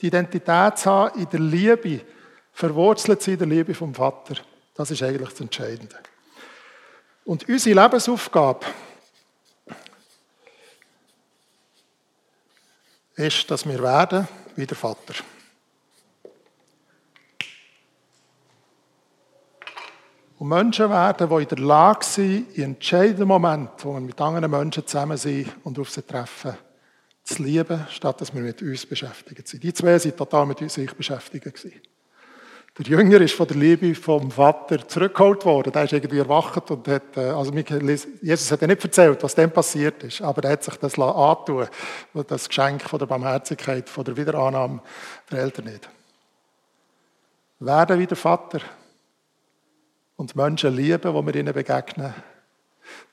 Die 0.00 0.06
Identität 0.06 0.78
zu 0.78 0.90
haben 0.90 1.18
in 1.20 1.28
der 1.28 1.40
Liebe, 1.40 2.00
verwurzelt 2.52 3.22
sie 3.22 3.32
in 3.32 3.38
der 3.38 3.48
Liebe 3.48 3.74
vom 3.74 3.92
Vater. 3.92 4.36
Das 4.76 4.90
ist 4.90 5.02
eigentlich 5.02 5.30
das 5.30 5.40
Entscheidende. 5.40 5.96
Und 7.24 7.48
unsere 7.48 7.82
Lebensaufgabe 7.82 8.66
ist, 13.16 13.50
dass 13.50 13.66
wir 13.66 13.82
werden 13.82 14.28
wie 14.54 14.66
der 14.66 14.76
Vater. 14.76 15.14
Und 20.38 20.48
Menschen 20.48 20.90
werden, 20.90 21.28
die 21.28 21.42
in 21.42 21.48
der 21.48 21.58
Lage 21.58 22.04
sind, 22.04 22.56
in 22.56 22.64
entscheidenden 22.64 23.26
Momenten, 23.26 23.84
wo 23.84 23.94
wir 23.94 24.00
mit 24.00 24.20
anderen 24.20 24.50
Menschen 24.50 24.86
zusammen 24.86 25.16
sind 25.16 25.50
und 25.64 25.78
auf 25.78 25.90
sie 25.90 26.02
treffen, 26.02 26.56
zu 27.24 27.42
lieben, 27.42 27.86
statt 27.90 28.20
dass 28.20 28.34
wir 28.34 28.42
mit 28.42 28.60
uns 28.60 28.84
beschäftigt 28.84 29.48
sind. 29.48 29.62
Die 29.62 29.72
zwei 29.72 29.98
sind 29.98 30.16
total 30.16 30.44
mit 30.44 30.60
uns 30.60 30.74
beschäftigt. 30.74 31.44
Gewesen. 31.44 31.80
Der 32.78 32.84
Jünger 32.84 33.22
ist 33.22 33.34
von 33.34 33.48
der 33.48 33.56
Liebe 33.56 33.94
vom 33.94 34.30
Vater 34.30 34.86
zurückgeholt 34.86 35.46
worden. 35.46 35.72
Der 35.72 35.84
ist 35.84 35.94
irgendwie 35.94 36.18
erwacht 36.18 36.70
und 36.70 36.86
hat, 36.86 37.16
äh, 37.16 37.30
also 37.30 37.50
Jesus 37.54 38.52
hat 38.52 38.60
ja 38.60 38.66
nicht 38.66 38.84
erzählt, 38.84 39.22
was 39.22 39.34
dem 39.34 39.50
passiert 39.50 40.02
ist, 40.02 40.20
aber 40.20 40.44
er 40.44 40.50
hat 40.50 40.64
sich 40.64 40.76
das 40.76 40.98
antun, 40.98 41.66
das 42.28 42.48
Geschenk 42.48 42.82
von 42.82 42.98
der 42.98 43.06
Barmherzigkeit, 43.06 43.88
von 43.88 44.04
der 44.04 44.14
Wiederannahme 44.18 44.82
der 45.30 45.38
Eltern 45.38 45.64
nicht. 45.64 45.88
Werden 47.60 47.98
wie 47.98 48.06
der 48.06 48.16
Vater 48.18 48.60
und 50.16 50.36
Menschen 50.36 50.76
lieben, 50.76 51.14
wo 51.14 51.24
wir 51.24 51.34
ihnen 51.34 51.54
begegnen. 51.54 52.12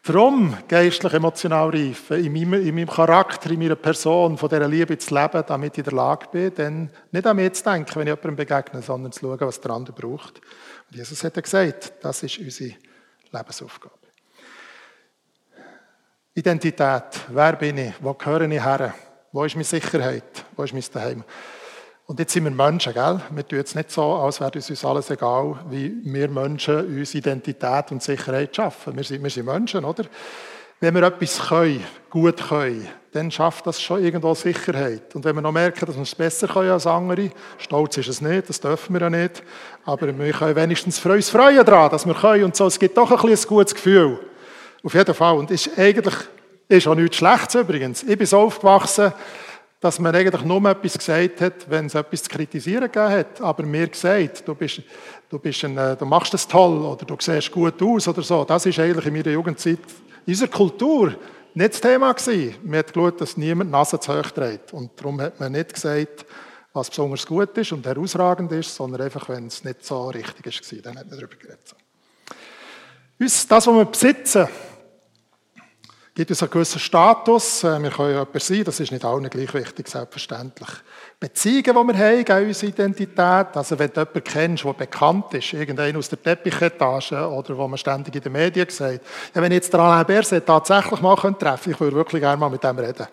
Darum 0.03 0.57
geistlich 0.67 1.13
emotional 1.13 1.69
reifen, 1.69 2.25
in 2.25 2.33
meinem, 2.33 2.67
in 2.67 2.75
meinem 2.75 2.89
Charakter, 2.89 3.51
in 3.51 3.59
meiner 3.59 3.75
Person, 3.75 4.37
von 4.37 4.49
dieser 4.49 4.67
Liebe 4.67 4.97
zu 4.97 5.13
leben, 5.13 5.43
damit 5.47 5.73
ich 5.73 5.77
in 5.79 5.83
der 5.85 5.93
Lage 5.93 6.27
bin, 6.29 6.53
dann 6.55 6.89
nicht 7.11 7.25
an 7.25 7.35
mich 7.37 7.53
zu 7.53 7.63
denken, 7.63 7.95
wenn 7.95 8.07
ich 8.07 8.11
jemandem 8.11 8.35
begegne, 8.35 8.81
sondern 8.81 9.11
zu 9.13 9.21
schauen, 9.21 9.39
was 9.39 9.61
der 9.61 9.71
andere 9.71 9.95
braucht. 9.95 10.41
Und 10.89 10.97
Jesus 10.97 11.23
hat 11.23 11.35
ja 11.35 11.41
gesagt, 11.41 11.93
das 12.01 12.21
ist 12.21 12.37
unsere 12.37 12.75
Lebensaufgabe. 13.31 13.95
Identität. 16.35 17.21
Wer 17.29 17.53
bin 17.53 17.77
ich? 17.77 17.93
Wo 18.01 18.13
gehöre 18.13 18.49
ich 18.49 18.63
her? 18.63 18.93
Wo 19.31 19.43
ist 19.43 19.55
meine 19.55 19.63
Sicherheit? 19.63 20.45
Wo 20.55 20.63
ist 20.63 20.73
mein 20.73 20.83
Daheim? 20.91 21.23
Und 22.05 22.19
jetzt 22.19 22.33
sind 22.33 22.43
wir 22.43 22.51
Menschen, 22.51 22.93
gell? 22.93 23.21
Wir 23.29 23.47
tun 23.47 23.59
jetzt 23.59 23.75
nicht 23.75 23.89
so, 23.89 24.03
als 24.15 24.41
wäre 24.41 24.51
uns 24.53 24.85
alles 24.85 25.09
egal, 25.09 25.55
wie 25.69 25.95
wir 26.03 26.27
Menschen 26.27 26.97
uns 26.97 27.15
Identität 27.15 27.91
und 27.91 28.03
Sicherheit 28.03 28.53
schaffen. 28.53 28.95
Wir 28.95 29.05
sind, 29.05 29.23
wir 29.23 29.29
sind 29.29 29.45
Menschen, 29.45 29.85
oder? 29.85 30.03
Wenn 30.81 30.95
wir 30.95 31.03
etwas 31.03 31.39
können, 31.47 31.81
gut 32.09 32.45
können, 32.49 32.89
dann 33.13 33.31
schafft 33.31 33.65
das 33.67 33.81
schon 33.81 34.03
irgendwo 34.03 34.33
Sicherheit. 34.33 35.15
Und 35.15 35.23
wenn 35.23 35.35
wir 35.35 35.41
noch 35.41 35.53
merken, 35.53 35.85
dass 35.85 35.95
wir 35.95 36.01
es 36.01 36.13
besser 36.13 36.49
können 36.49 36.71
als 36.71 36.85
andere, 36.85 37.31
stolz 37.57 37.95
ist 37.97 38.09
es 38.09 38.19
nicht, 38.19 38.49
das 38.49 38.59
dürfen 38.59 38.93
wir 38.93 39.01
ja 39.01 39.09
nicht, 39.09 39.41
aber 39.85 40.17
wir 40.17 40.33
können 40.33 40.55
wenigstens 40.57 40.99
für 40.99 41.13
uns 41.13 41.29
freuen 41.29 41.63
daran, 41.63 41.89
dass 41.89 42.05
wir 42.05 42.15
können 42.15 42.43
und 42.43 42.55
so. 42.55 42.67
Es 42.67 42.77
gibt 42.77 42.97
doch 42.97 43.11
ein, 43.11 43.29
bisschen 43.29 43.47
ein 43.47 43.55
gutes 43.55 43.75
Gefühl. 43.75 44.19
Auf 44.83 44.93
jeden 44.93 45.15
Fall. 45.15 45.37
Und 45.37 45.51
ist 45.51 45.69
eigentlich, 45.79 46.15
ist 46.67 46.85
auch 46.85 46.95
nichts 46.95 47.15
Schlechtes 47.15 47.55
übrigens. 47.55 48.03
Ich 48.03 48.17
bin 48.17 48.27
so 48.27 48.39
aufgewachsen, 48.39 49.13
dass 49.83 49.99
man 49.99 50.15
eigentlich 50.15 50.45
nur 50.45 50.63
etwas 50.63 50.97
gesagt 50.97 51.41
hat, 51.41 51.69
wenn 51.69 51.87
es 51.87 51.93
etwas 51.93 52.23
zu 52.23 52.29
kritisieren 52.29 52.89
gegeben 52.89 53.09
hat. 53.09 53.41
Aber 53.41 53.63
mir 53.63 53.89
gesagt, 53.89 54.47
du, 54.47 54.55
bist, 54.55 54.81
du, 55.29 55.37
bist 55.37 55.65
ein, 55.65 55.77
äh, 55.77 55.97
du 55.97 56.05
machst 56.05 56.33
das 56.33 56.47
toll 56.47 56.85
oder 56.85 57.03
du 57.03 57.17
siehst 57.19 57.51
gut 57.51 57.81
aus 57.81 58.07
oder 58.07 58.21
so. 58.21 58.45
Das 58.45 58.65
ist 58.65 58.79
eigentlich 58.79 59.05
in 59.05 59.13
meiner 59.13 59.31
Jugendzeit, 59.31 59.79
in 60.25 60.31
unserer 60.31 60.47
Kultur, 60.47 61.13
nicht 61.53 61.73
das 61.73 61.81
Thema 61.81 62.13
gewesen. 62.13 62.55
Man 62.63 62.79
hat 62.79 62.93
geschaut, 62.93 63.19
dass 63.19 63.35
niemand 63.35 63.71
Nase 63.71 63.99
zu 63.99 64.17
hoch 64.17 64.31
trägt. 64.31 64.71
Und 64.71 64.91
darum 64.95 65.19
hat 65.19 65.37
man 65.41 65.51
nicht 65.51 65.73
gesagt, 65.73 66.25
was 66.71 66.89
besonders 66.89 67.25
gut 67.25 67.57
ist 67.57 67.73
und 67.73 67.85
herausragend 67.85 68.53
ist, 68.53 68.73
sondern 68.73 69.01
einfach, 69.01 69.27
wenn 69.27 69.47
es 69.47 69.65
nicht 69.65 69.83
so 69.85 70.07
richtig 70.11 70.45
ist, 70.45 70.85
dann 70.85 70.97
hat 70.97 71.09
man 71.09 71.19
darüber 71.19 71.35
geredet. 71.35 71.75
Das, 73.19 73.49
was 73.49 73.67
wir 73.67 73.83
besitzen, 73.83 74.47
gibt 76.15 76.29
es 76.29 76.43
einen 76.43 76.51
gewissen 76.51 76.79
Status. 76.79 77.63
Äh, 77.63 77.81
wir 77.81 77.89
können 77.89 78.09
jemand 78.11 78.41
sein, 78.41 78.63
das 78.63 78.79
ist 78.79 78.91
nicht 78.91 79.03
allen 79.03 79.29
gleich 79.29 79.53
wichtig, 79.53 79.87
selbstverständlich. 79.87 80.69
Beziehungen, 81.19 81.63
die 81.63 81.73
wir 81.73 81.97
haben, 81.97 82.25
geben 82.25 82.47
unsere 82.47 82.71
Identität. 82.71 83.47
Also 83.53 83.79
wenn 83.79 83.89
du 83.89 84.01
jemanden 84.01 84.23
kennst, 84.23 84.63
der 84.63 84.73
bekannt 84.73 85.33
ist, 85.33 85.53
irgendeinen 85.53 85.97
aus 85.97 86.09
der 86.09 86.21
Teppichetage 86.21 87.27
oder 87.27 87.57
wo 87.57 87.67
man 87.67 87.77
ständig 87.77 88.15
in 88.15 88.21
den 88.21 88.31
Medien 88.31 88.69
sagt, 88.69 89.01
ja, 89.33 89.41
wenn 89.41 89.51
ich 89.51 89.57
jetzt 89.57 89.73
der 89.73 89.79
Alain 89.79 90.05
Berset 90.05 90.45
tatsächlich 90.45 91.01
mal 91.01 91.15
treffen 91.15 91.71
ich 91.71 91.79
würde 91.79 91.95
wirklich 91.95 92.21
gerne 92.21 92.37
mal 92.37 92.49
mit 92.49 92.63
dem 92.63 92.77
reden. 92.77 93.07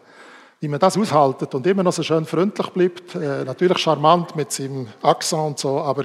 Wie 0.60 0.68
man 0.68 0.78
das 0.78 0.98
aushaltet 0.98 1.54
und 1.54 1.66
immer 1.66 1.82
noch 1.82 1.92
so 1.92 2.02
schön 2.02 2.26
freundlich 2.26 2.68
bleibt, 2.68 3.14
äh, 3.14 3.44
natürlich 3.44 3.78
charmant 3.78 4.36
mit 4.36 4.52
seinem 4.52 4.88
Akzent 5.00 5.40
und 5.40 5.58
so, 5.58 5.80
aber 5.80 6.04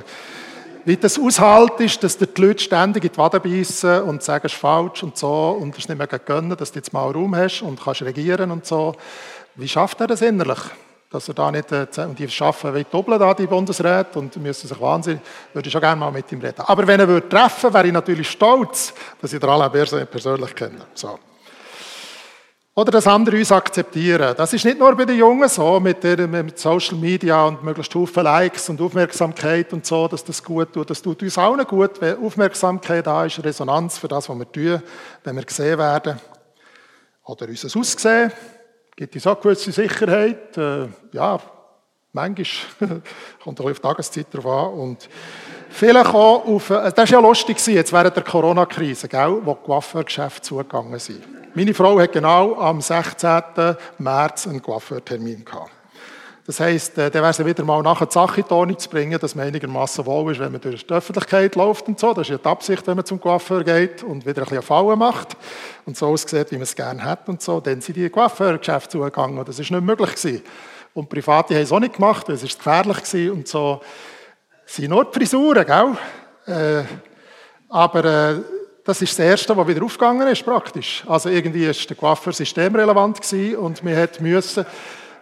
wie 0.86 0.98
das 0.98 1.20
aushält, 1.20 1.80
ist, 1.80 2.04
dass 2.04 2.18
die 2.18 2.28
Leute 2.38 2.64
ständig 2.64 3.04
in 3.04 3.12
die 3.12 3.18
Waden 3.18 3.42
beißen 3.42 4.04
und 4.04 4.22
sagen, 4.22 4.46
es 4.46 4.54
ist 4.54 4.60
falsch 4.60 5.02
und 5.02 5.18
so 5.18 5.58
und 5.60 5.76
es 5.78 5.90
nicht 5.90 5.98
mehr 5.98 6.08
gönnen, 6.08 6.56
dass 6.56 6.72
du 6.72 6.80
jetzt 6.80 6.94
mal 6.94 7.12
Raum 7.12 7.36
hast 7.36 7.64
und 7.64 7.84
kannst 7.84 8.04
regieren 8.04 8.52
und 8.52 8.66
so. 8.66 8.96
Wie 9.56 9.68
schafft 9.68 10.00
er 10.02 10.08
das 10.08 10.22
innerlich? 10.22 10.60
Dass 11.10 11.28
er 11.28 11.34
da 11.34 11.50
nicht, 11.50 11.72
äh, 11.72 11.88
und 11.98 12.20
die 12.20 12.30
schaffen 12.30 12.76
wie 12.76 12.84
doppelt 12.84 13.22
da, 13.22 13.34
die 13.34 13.48
Bundesräte, 13.48 14.20
und 14.20 14.36
müssen 14.38 14.68
sich 14.68 14.80
wahnsinnig, 14.80 15.22
würde 15.54 15.68
ich 15.68 15.72
schon 15.72 15.82
gerne 15.82 16.00
mal 16.00 16.12
mit 16.12 16.32
ihm 16.32 16.42
reden. 16.42 16.62
Aber 16.66 16.86
wenn 16.86 17.00
er 17.00 17.08
würde 17.08 17.30
treffen, 17.30 17.74
wäre 17.74 17.88
ich 17.88 17.94
natürlich 17.94 18.30
stolz, 18.30 18.94
dass 19.22 19.34
ich 19.34 19.40
den 19.40 19.50
Alain 19.50 19.72
Berset 19.72 20.10
persönlich 20.10 20.54
kenne. 20.54 20.86
So. 20.94 21.18
Oder 22.78 22.92
dass 22.92 23.08
andere 23.08 23.38
uns 23.38 23.54
akzeptieren. 23.54 24.36
Das 24.36 24.52
ist 24.52 24.66
nicht 24.66 24.78
nur 24.78 24.94
bei 24.98 25.06
den 25.06 25.18
Jungen 25.18 25.48
so, 25.48 25.80
mit, 25.80 26.04
der, 26.04 26.28
mit 26.28 26.60
Social 26.60 26.98
Media 26.98 27.46
und 27.46 27.64
möglichst 27.64 27.94
viele 27.94 28.24
Likes 28.24 28.68
und 28.68 28.82
Aufmerksamkeit 28.82 29.72
und 29.72 29.86
so, 29.86 30.10
dass 30.10 30.26
das 30.26 30.44
gut 30.44 30.74
tut. 30.74 30.90
Das 30.90 31.02
tut 31.02 31.24
uns 31.24 31.38
allen 31.38 31.66
gut, 31.66 32.02
wenn 32.02 32.22
Aufmerksamkeit 32.22 33.08
da 33.08 33.24
ist, 33.24 33.42
Resonanz 33.42 33.98
für 33.98 34.10
das, 34.10 34.28
was 34.28 34.38
wir 34.38 34.52
tun, 34.52 34.84
wenn 35.24 35.36
wir 35.38 35.46
gesehen 35.46 35.80
werden. 35.80 36.20
Oder 37.24 37.48
unser 37.48 37.80
Aussehen 37.80 38.34
gibt 38.94 39.16
uns 39.16 39.26
auch 39.26 39.40
gewisse 39.40 39.72
Sicherheit. 39.72 40.58
Äh, 40.58 40.88
ja, 41.14 41.40
manchmal 42.12 43.02
kommt 43.42 43.62
auch 43.62 43.70
auf 43.70 43.80
die 43.80 43.82
Tageszeit 43.82 44.28
drauf 44.34 44.46
an. 44.46 44.74
Und 44.80 45.10
vielleicht 45.70 46.14
auch 46.14 46.46
auf, 46.46 46.70
äh, 46.72 46.92
das 46.92 46.98
war 46.98 47.06
ja 47.06 47.20
lustig 47.22 47.66
jetzt 47.68 47.94
während 47.94 48.18
der 48.18 48.24
Corona-Krise, 48.24 49.08
wo 49.14 49.58
die 49.64 49.70
Waffengeschäfte 49.70 50.42
zugegangen 50.42 51.00
sind. 51.00 51.24
Meine 51.58 51.74
Frau 51.74 51.98
hat 52.02 52.12
genau 52.12 52.60
am 52.60 52.82
16. 52.82 53.78
März 53.98 54.46
einen 54.46 54.62
Coiffeurtermin 54.62 55.46
gehabt. 55.46 55.72
Das 56.46 56.60
heisst, 56.60 56.98
äh, 56.98 57.10
dann 57.10 57.22
wäre 57.22 57.32
es 57.32 57.46
wieder 57.46 57.64
mal 57.64 57.82
nachher 57.82 58.08
die 58.08 58.14
Sache 58.14 58.42
in 58.42 58.48
die 58.48 58.54
Ordnung 58.54 58.78
zu 58.78 58.90
bringen, 58.90 59.18
dass 59.18 59.36
man 59.36 59.48
einigermaßen 59.48 60.06
wohl 60.06 60.34
ist, 60.34 60.42
wenn 60.42 60.52
man 60.52 60.60
durch 60.60 60.86
die 60.86 60.94
Öffentlichkeit 60.94 61.56
läuft 61.56 61.88
und 61.88 61.98
so. 61.98 62.14
Das 62.14 62.24
ist 62.24 62.32
ja 62.32 62.38
die 62.40 62.46
Absicht, 62.46 62.86
wenn 62.86 62.98
man 62.98 63.06
zum 63.06 63.22
Coiffeur 63.22 63.64
geht 63.64 64.04
und 64.04 64.26
wieder 64.26 64.42
ein 64.42 64.50
bisschen 64.50 64.64
Fallen 64.64 65.00
macht 65.00 65.38
und 65.86 65.96
so 65.96 66.08
aussieht, 66.08 66.52
wie 66.52 66.56
man 66.56 66.64
es 66.64 66.76
gerne 66.76 67.02
hat 67.02 67.30
und 67.30 67.42
so. 67.42 67.62
Dann 67.62 67.80
sind 67.80 67.96
die 67.96 68.10
Coiffeurgeschäfte 68.10 68.90
zugegangen. 68.90 69.46
Das 69.46 69.58
ist 69.58 69.72
nicht 69.72 69.82
möglich 69.82 70.14
gewesen. 70.14 70.44
Und 70.94 71.08
Private 71.08 71.56
haben 71.56 71.64
es 71.64 71.72
auch 71.72 71.80
nicht 71.80 71.94
gemacht, 71.94 72.28
weil 72.28 72.36
es 72.36 72.44
ist 72.44 72.58
gefährlich 72.58 72.98
gewesen 72.98 73.32
und 73.32 73.48
so. 73.48 73.80
Es 74.68 74.76
sind 74.76 74.90
nur 74.90 75.06
die 75.06 75.18
Frisuren, 75.18 75.66
gell? 75.66 75.96
Äh, 76.48 76.84
aber 77.70 78.04
äh, 78.04 78.42
das 78.86 79.02
ist 79.02 79.18
das 79.18 79.26
Erste, 79.26 79.58
was 79.58 79.68
wieder 79.68 79.84
aufgegangen 79.84 80.28
ist, 80.28 80.46
praktisch. 80.46 81.04
Also 81.08 81.30
irgendwie 81.30 81.66
ist 81.66 81.90
der 81.90 81.98
Coiffeur 81.98 82.32
systemrelevant 82.32 83.20
und 83.58 83.84
wir 83.84 84.10
müssen, 84.20 84.66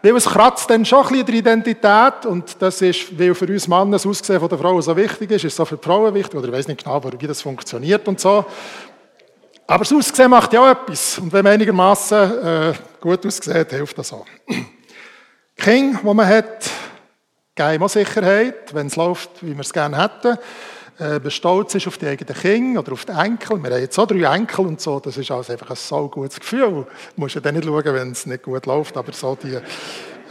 weil 0.01 0.15
es 0.17 0.25
kratzt 0.25 0.69
dann 0.69 0.83
schon 0.83 0.99
ein 0.99 1.07
bisschen 1.07 1.25
die 1.27 1.37
Identität 1.37 2.25
und 2.25 2.61
das 2.61 2.81
ist, 2.81 3.17
weil 3.17 3.33
für 3.33 3.47
uns 3.47 3.69
Männer 3.69 3.91
das 3.91 4.05
Aussehen 4.05 4.41
von 4.41 4.49
der 4.49 4.57
Frau 4.57 4.81
so 4.81 4.95
wichtig 4.97 5.31
ist, 5.31 5.45
ist 5.45 5.55
so 5.55 5.63
für 5.63 5.77
die 5.77 5.83
Frauen 5.83 6.13
wichtig, 6.13 6.35
oder 6.35 6.49
ich 6.49 6.53
weiß 6.53 6.67
nicht 6.67 6.83
genau, 6.83 7.01
wie 7.01 7.25
das 7.25 7.41
funktioniert 7.41 8.05
und 8.05 8.19
so. 8.19 8.45
Aber 9.65 9.85
das 9.85 9.93
Aussehen 9.93 10.29
macht 10.29 10.51
ja 10.51 10.61
auch 10.61 10.69
etwas 10.69 11.19
und 11.19 11.31
wenn 11.31 11.45
man 11.45 11.53
einigermaßen 11.53 12.45
äh, 12.45 12.73
gut 12.99 13.25
aussieht, 13.25 13.69
hilft 13.69 13.97
das 13.97 14.11
auch. 14.11 14.25
King, 15.55 15.97
wo 16.03 16.13
man 16.13 16.27
hat, 16.27 16.69
geben 17.55 17.81
auch 17.81 17.89
Sicherheit, 17.89 18.73
wenn 18.73 18.87
es 18.87 18.97
läuft, 18.97 19.29
wie 19.41 19.53
wir 19.53 19.61
es 19.61 19.71
gerne 19.71 20.03
hätten 20.03 20.37
äh, 20.99 21.29
stolz 21.29 21.75
ist 21.75 21.87
auf 21.87 21.97
die 21.97 22.07
eigenen 22.07 22.35
Kinder 22.35 22.81
oder 22.81 22.93
auf 22.93 23.05
die 23.05 23.11
Enkel. 23.11 23.61
Wir 23.63 23.71
haben 23.71 23.81
jetzt 23.81 23.97
auch 23.97 24.05
drei 24.05 24.35
Enkel 24.35 24.65
und 24.65 24.81
so. 24.81 24.99
Das 24.99 25.17
ist 25.17 25.31
also 25.31 25.51
einfach 25.51 25.69
ein 25.71 25.75
so 25.75 26.07
gutes 26.07 26.39
Gefühl. 26.39 26.69
Du 26.69 26.85
musst 27.15 27.35
ja 27.35 27.41
dann 27.41 27.55
nicht 27.55 27.65
schauen, 27.65 27.83
wenn 27.85 28.11
es 28.11 28.25
nicht 28.25 28.43
gut 28.43 28.65
läuft, 28.65 28.95
aber 28.97 29.11
so 29.11 29.35
die, 29.41 29.55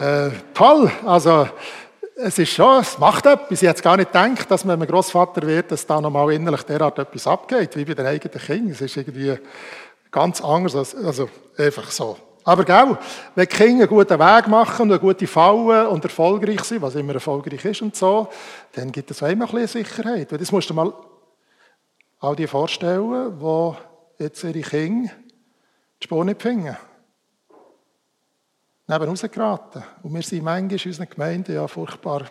äh, 0.03 0.31
toll. 0.55 0.91
Also, 1.05 1.49
es 2.17 2.39
ist 2.39 2.51
schon, 2.51 2.81
es 2.81 2.99
macht 2.99 3.27
etwas. 3.27 3.63
Ich 3.63 3.69
hätte 3.69 3.83
gar 3.83 3.97
nicht 3.97 4.13
gedacht, 4.13 4.51
dass 4.51 4.65
man 4.65 4.81
ein 4.81 4.87
Großvater 4.87 5.47
wird, 5.47 5.73
dass 5.73 5.87
da 5.87 6.01
nochmal 6.01 6.33
innerlich 6.33 6.63
derart 6.63 6.99
etwas 6.99 7.27
abgeht, 7.27 7.77
wie 7.77 7.85
bei 7.85 7.95
den 7.95 8.07
eigenen 8.07 8.39
Kindern. 8.39 8.73
Es 8.73 8.81
ist 8.81 8.97
irgendwie 8.97 9.37
ganz 10.11 10.41
anders, 10.41 10.77
als, 10.77 10.95
also 10.95 11.29
einfach 11.57 11.91
so. 11.91 12.17
Aber 12.45 12.65
gell, 12.65 12.99
wenn 13.35 13.47
die 13.47 13.57
Kinder 13.57 13.85
einen 13.85 13.89
guten 13.89 14.19
Weg 14.19 14.49
machen 14.49 14.83
und 14.83 14.91
eine 14.91 15.01
gute 15.01 15.27
Falle 15.27 15.89
und 15.89 16.05
erfolgreich 16.05 16.65
sind, 16.65 16.83
was 16.83 16.95
immer 16.97 17.15
erfolgreich 17.15 17.65
ist 17.65 17.83
und 17.83 17.95
so, 17.95 18.29
dann 18.73 18.91
gibt 18.91 19.11
es 19.11 19.23
auch 19.23 19.29
immer 19.29 19.47
ein 19.47 19.51
bisschen 19.53 19.85
Sicherheit. 19.85 20.33
das 20.33 20.51
musst 20.51 20.71
du 20.71 20.75
mal 20.75 20.93
all 22.19 22.37
die 22.37 22.47
vorstellen, 22.47 23.39
die 23.39 24.23
jetzt 24.25 24.43
ihre 24.45 24.61
Kinder 24.61 25.11
die 26.01 26.05
Spur 26.05 26.25
nicht 26.25 26.43
finden. 26.43 26.77
Neben 28.89 29.05
rausgeraten. 29.05 29.85
Und 30.03 30.15
wir 30.15 30.23
sind 30.23 30.43
manchmal 30.43 30.79
in 30.79 30.87
unseren 30.87 31.09
Gemeinden 31.09 31.55
ja 31.55 31.69
furchtbar. 31.69 32.25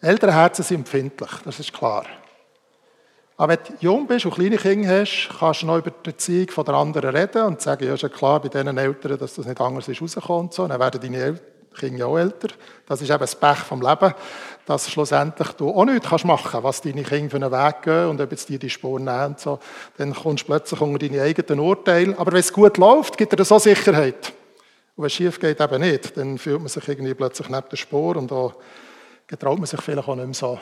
Elternherzen 0.00 0.64
sind 0.64 0.78
empfindlich, 0.78 1.30
das 1.44 1.60
ist 1.60 1.72
klar. 1.72 2.04
Aber 3.38 3.52
wenn 3.52 3.58
du 3.66 3.72
jung 3.80 4.06
bist 4.06 4.24
und 4.24 4.34
kleine 4.34 4.56
Kinder 4.56 5.00
hast, 5.00 5.28
kannst 5.38 5.62
du 5.62 5.66
noch 5.66 5.78
über 5.78 5.90
die 5.90 6.10
Erziehung 6.10 6.46
der 6.64 6.74
anderen 6.74 7.14
reden 7.14 7.42
und 7.42 7.60
sagen, 7.60 7.86
ja, 7.86 7.94
ist 7.94 8.02
ja 8.02 8.08
klar 8.08 8.40
bei 8.40 8.48
diesen 8.48 8.78
Eltern, 8.78 9.18
dass 9.18 9.34
das 9.34 9.46
nicht 9.46 9.60
anders 9.60 9.88
ist 9.88 10.00
rausgekommen. 10.00 10.50
So. 10.50 10.66
Dann 10.66 10.80
werden 10.80 11.00
deine 11.00 11.38
Kinder 11.76 11.98
ja 11.98 12.06
auch 12.06 12.16
älter. 12.16 12.48
Das 12.86 13.02
ist 13.02 13.10
eben 13.10 13.18
das 13.18 13.34
Pech 13.34 13.58
vom 13.58 13.82
Leben, 13.82 14.14
dass 14.64 14.90
schlussendlich 14.90 15.48
du 15.52 15.68
auch 15.68 15.84
nichts 15.84 16.08
kannst 16.08 16.24
machen 16.24 16.50
kannst, 16.50 16.64
was 16.64 16.80
deine 16.80 17.02
Kinder 17.02 17.30
für 17.30 17.36
einen 17.36 17.52
Weg 17.52 17.82
gehen 17.82 18.06
und 18.06 18.20
ob 18.22 18.30
jetzt 18.30 18.48
die 18.48 18.58
die 18.58 18.70
Spuren 18.70 19.04
nehmen 19.04 19.34
so. 19.36 19.58
Dann 19.98 20.14
kommst 20.14 20.44
du 20.44 20.46
plötzlich 20.46 20.80
unter 20.80 20.98
deine 20.98 21.22
eigenen 21.22 21.60
Urteile. 21.60 22.18
Aber 22.18 22.32
wenn 22.32 22.40
es 22.40 22.52
gut 22.52 22.78
läuft, 22.78 23.18
gibt 23.18 23.38
dir 23.38 23.42
auch 23.42 23.60
Sicherheit. 23.60 24.32
Und 24.96 25.02
wenn 25.02 25.06
es 25.06 25.12
schief 25.12 25.38
geht, 25.38 25.60
eben 25.60 25.80
nicht. 25.82 26.16
Dann 26.16 26.38
fühlt 26.38 26.60
man 26.60 26.68
sich 26.68 26.88
irgendwie 26.88 27.12
plötzlich 27.12 27.50
neben 27.50 27.68
der 27.70 27.76
Spur 27.76 28.16
und 28.16 28.30
da 28.30 28.52
getraut 29.26 29.58
man 29.58 29.66
sich 29.66 29.82
vielleicht 29.82 30.08
auch 30.08 30.16
nicht 30.16 30.24
mehr 30.24 30.34
so 30.34 30.58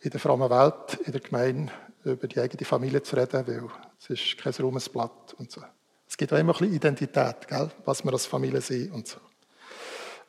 in 0.00 0.10
der 0.10 0.20
frommen 0.20 0.50
Welt, 0.50 0.98
in 1.04 1.12
der 1.12 1.20
Gemeinde, 1.20 1.72
über 2.04 2.28
die 2.28 2.40
eigene 2.40 2.64
Familie 2.64 3.02
zu 3.02 3.16
reden, 3.16 3.46
weil 3.46 3.68
es 4.00 4.10
ist 4.10 4.38
kein 4.38 4.52
ruhmes 4.60 4.88
Blatt 4.88 5.34
und 5.38 5.50
so. 5.50 5.62
Es 6.08 6.16
gibt 6.16 6.32
auch 6.32 6.38
immer 6.38 6.52
ein 6.54 6.58
bisschen 6.58 6.74
Identität, 6.74 7.48
gell? 7.48 7.70
was 7.84 8.04
wir 8.04 8.12
als 8.12 8.26
Familie 8.26 8.60
sind 8.60 8.92
und 8.92 9.08
so. 9.08 9.18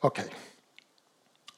Okay. 0.02 0.26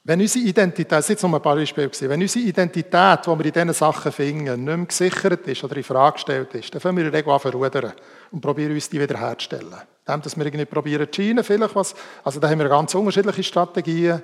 Wenn 0.03 0.21
unsere 0.21 0.45
Identität, 0.45 0.91
das 0.91 1.05
ist 1.05 1.09
jetzt 1.09 1.23
noch 1.23 1.33
ein 1.33 1.41
Beispiel 1.41 1.89
wenn 2.09 2.21
unsere 2.21 2.45
Identität, 2.45 3.19
die 3.25 3.27
wir 3.27 3.45
in 3.45 3.51
diesen 3.51 3.73
Sachen 3.73 4.11
finden, 4.11 4.63
nicht 4.63 4.77
mehr 4.77 4.85
gesichert 4.85 5.47
ist 5.47 5.63
oder 5.63 5.77
in 5.77 5.83
Frage 5.83 6.13
gestellt 6.13 6.53
ist, 6.55 6.73
dann 6.73 6.81
fangen 6.81 6.97
wir 6.97 7.05
in 7.05 7.11
der 7.11 7.19
Regel 7.19 7.31
an 7.31 7.39
zu 7.39 7.49
rudern 7.49 7.93
und 8.31 8.41
probieren 8.41 8.73
uns 8.73 8.89
die 8.89 8.99
wiederherzustellen. 8.99 9.75
Dem, 10.07 10.21
dass 10.21 10.35
wir 10.35 10.45
irgendwie 10.45 10.65
probieren 10.65 11.07
zu 11.11 11.43
vielleicht 11.43 11.75
was, 11.75 11.93
also 12.23 12.39
da 12.39 12.49
haben 12.49 12.59
wir 12.59 12.69
ganz 12.69 12.95
unterschiedliche 12.95 13.43
Strategien. 13.43 14.21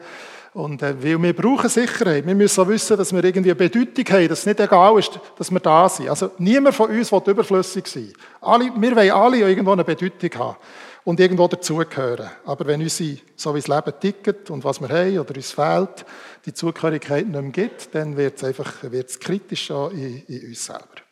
Und 0.55 0.81
äh, 0.83 0.95
weil 1.03 1.21
wir 1.21 1.33
brauchen 1.33 1.69
Sicherheit. 1.69 2.25
Wir 2.25 2.33
müssen 2.33 2.61
auch 2.61 2.67
wissen, 2.69 2.95
dass 2.95 3.13
wir 3.13 3.21
irgendwie 3.21 3.51
eine 3.51 3.55
Bedeutung 3.55 4.05
haben, 4.05 4.29
dass 4.29 4.39
es 4.39 4.45
nicht 4.45 4.61
egal 4.61 4.97
ist, 4.97 5.19
dass 5.37 5.51
wir 5.51 5.59
da 5.59 5.89
sind. 5.89 6.07
Also 6.07 6.31
niemand 6.37 6.73
von 6.73 6.89
uns 6.89 7.11
will 7.11 7.21
überflüssig 7.27 7.85
sein. 7.85 8.13
Alle, 8.39 8.71
wir 8.73 8.95
wollen 8.95 9.11
alle 9.11 9.37
irgendwo 9.39 9.73
eine 9.73 9.83
Bedeutung 9.83 10.39
haben 10.39 10.55
und 11.03 11.19
irgendwo 11.19 11.49
dazugehören. 11.49 12.29
Aber 12.45 12.65
wenn 12.67 12.81
unsere, 12.81 13.17
so 13.35 13.53
wie 13.53 13.59
das 13.59 13.67
Leben 13.67 13.99
tickt 13.99 14.49
und 14.49 14.63
was 14.63 14.79
wir 14.79 14.87
haben 14.87 15.19
oder 15.19 15.35
uns 15.35 15.51
fehlt, 15.51 16.05
die 16.45 16.53
Zugehörigkeit 16.53 17.27
nicht 17.27 17.41
mehr 17.41 17.51
gibt, 17.51 17.93
dann 17.93 18.15
wird 18.15 18.37
es 18.37 18.45
einfach 18.45 18.75
wird's 18.83 19.19
kritisch 19.19 19.69
in, 19.69 20.23
in 20.25 20.47
uns 20.47 20.65
selber. 20.65 21.03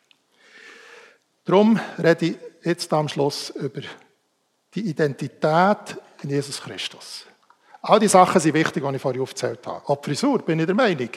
Darum 1.44 1.78
rede 2.02 2.24
ich 2.24 2.36
jetzt 2.62 2.90
am 2.94 3.08
Schluss 3.10 3.50
über 3.50 3.82
die 4.74 4.88
Identität 4.88 5.98
in 6.22 6.30
Jesus 6.30 6.62
Christus. 6.62 7.26
All 7.86 8.00
die 8.00 8.08
Sachen 8.08 8.40
sind 8.40 8.54
wichtig, 8.54 8.82
die 8.82 8.96
ich 8.96 9.02
vorhin 9.02 9.20
aufgezählt 9.20 9.60
habe. 9.66 9.82
Die 9.86 10.04
Frisur, 10.08 10.38
bin 10.38 10.58
ich 10.58 10.64
der 10.64 10.74
Meinung. 10.74 11.10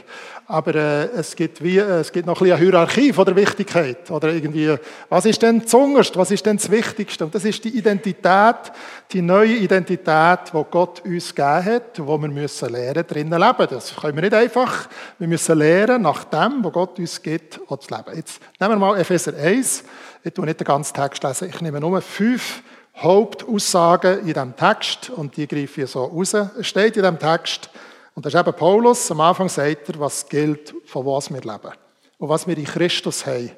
Aber 0.48 0.76
äh, 0.76 1.06
es, 1.16 1.34
gibt 1.34 1.64
wie, 1.64 1.78
äh, 1.78 2.02
es 2.02 2.12
gibt 2.12 2.28
noch 2.28 2.42
ein 2.42 2.52
eine 2.52 2.58
Hierarchie 2.58 3.14
von 3.14 3.24
der 3.24 3.38
Wichtigkeit. 3.38 4.12
Oder 4.12 4.34
irgendwie, 4.34 4.76
was 5.08 5.24
ist 5.24 5.42
denn 5.42 5.62
das 5.62 5.72
Zungerste? 5.72 6.20
Was 6.20 6.30
ist 6.30 6.46
denn 6.46 6.58
das 6.58 6.70
Wichtigste? 6.70 7.24
Und 7.24 7.34
das 7.34 7.46
ist 7.46 7.64
die 7.64 7.70
Identität, 7.70 8.74
die 9.14 9.22
neue 9.22 9.56
Identität, 9.56 10.40
die 10.54 10.66
Gott 10.70 11.06
uns 11.06 11.34
gegeben 11.34 11.66
hat, 11.66 12.06
wo 12.06 12.18
wir 12.18 12.28
müssen 12.28 12.70
lernen, 12.70 13.08
drinnen 13.08 13.40
leben. 13.40 13.68
Das 13.70 13.96
können 13.96 14.16
wir 14.16 14.24
nicht 14.24 14.34
einfach. 14.34 14.90
Wir 15.20 15.28
müssen 15.30 15.58
lernen, 15.58 16.02
nach 16.02 16.26
dem, 16.26 16.66
was 16.66 16.74
Gott 16.74 17.00
uns 17.00 17.22
gibt, 17.22 17.62
auch 17.70 17.78
zu 17.78 17.96
leben. 17.96 18.14
Jetzt 18.14 18.42
nehmen 18.60 18.74
wir 18.74 18.88
mal 18.88 19.00
Epheser 19.00 19.34
1. 19.38 19.86
Ich 20.22 20.34
tue 20.34 20.44
nicht 20.44 20.60
den 20.60 20.66
ganzen 20.66 20.94
Text 20.94 21.24
lesen. 21.24 21.48
Ich 21.48 21.62
nehme 21.62 21.80
nur 21.80 22.02
fünf 22.02 22.62
Hauptaussagen 22.98 24.20
in 24.20 24.34
diesem 24.34 24.56
Text 24.56 25.12
und 25.12 25.38
die 25.38 25.48
greife 25.48 25.84
ich 25.84 25.92
so 25.92 26.04
raus. 26.04 26.34
Es 26.34 26.68
steht 26.68 26.98
in 26.98 27.04
diesem 27.04 27.20
Text, 27.20 27.70
und 28.16 28.26
das 28.26 28.34
ist 28.34 28.40
eben 28.40 28.54
Paulus, 28.54 29.12
am 29.12 29.22
Anfang 29.22 29.48
sagt 29.48 29.90
er, 29.90 30.00
was 30.00 30.28
gilt, 30.28 30.74
von 30.86 31.06
was 31.06 31.30
wir 31.30 31.42
leben 31.42 31.74
und 32.18 32.30
was 32.30 32.48
wir 32.48 32.58
in 32.58 32.66
Christus 32.66 33.26
haben. 33.26 33.52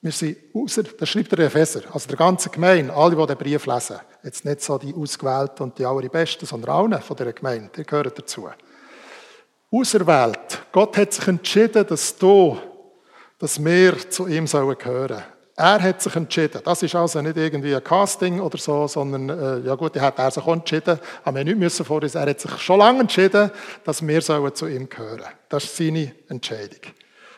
Wir 0.00 0.12
sind 0.12 0.38
außer, 0.54 0.82
das 0.84 1.08
schreibt 1.08 1.32
der 1.32 1.40
Epheser, 1.40 1.82
also 1.92 2.08
der 2.08 2.16
ganze 2.16 2.48
Gemeinde, 2.48 2.94
alle, 2.94 3.16
die 3.16 3.26
den 3.26 3.36
Brief 3.36 3.66
lesen. 3.66 3.96
Jetzt 4.22 4.44
nicht 4.44 4.62
so 4.62 4.78
die 4.78 4.94
Ausgewählten 4.94 5.64
und 5.64 5.78
die 5.78 5.84
allerbesten, 5.84 6.46
sondern 6.46 6.70
alle 6.70 7.00
von 7.00 7.16
dieser 7.16 7.32
Gemeinde, 7.32 7.70
die 7.76 7.84
gehören 7.84 8.12
dazu. 8.14 8.48
Auserwählt. 9.70 10.62
Gott 10.72 10.96
hat 10.96 11.12
sich 11.12 11.26
entschieden, 11.28 11.86
dass 11.86 12.16
du, 12.16 12.56
dass 13.38 13.62
wir 13.62 14.08
zu 14.08 14.26
ihm 14.26 14.46
sollen 14.46 14.78
gehören. 14.78 15.22
Er 15.58 15.82
hat 15.82 16.02
sich 16.02 16.14
entschieden. 16.14 16.60
Das 16.62 16.82
ist 16.82 16.94
also 16.94 17.22
nicht 17.22 17.38
irgendwie 17.38 17.74
ein 17.74 17.82
Casting 17.82 18.40
oder 18.40 18.58
so, 18.58 18.86
sondern, 18.86 19.30
äh, 19.30 19.66
ja 19.66 19.74
gut, 19.74 19.96
er 19.96 20.02
hat 20.02 20.18
er 20.18 20.30
sich 20.30 20.44
auch 20.44 20.52
entschieden, 20.52 21.00
aber 21.24 21.38
wir 21.38 21.44
nicht 21.44 21.58
müssen 21.58 21.86
vor 21.86 22.02
uns. 22.02 22.14
Er 22.14 22.28
hat 22.28 22.40
sich 22.40 22.50
schon 22.58 22.78
lange 22.78 23.00
entschieden, 23.00 23.50
dass 23.82 24.06
wir 24.06 24.20
sollen 24.20 24.54
zu 24.54 24.66
ihm 24.66 24.86
gehören. 24.86 25.24
Das 25.48 25.64
ist 25.64 25.76
seine 25.78 26.12
Entscheidung. 26.28 26.92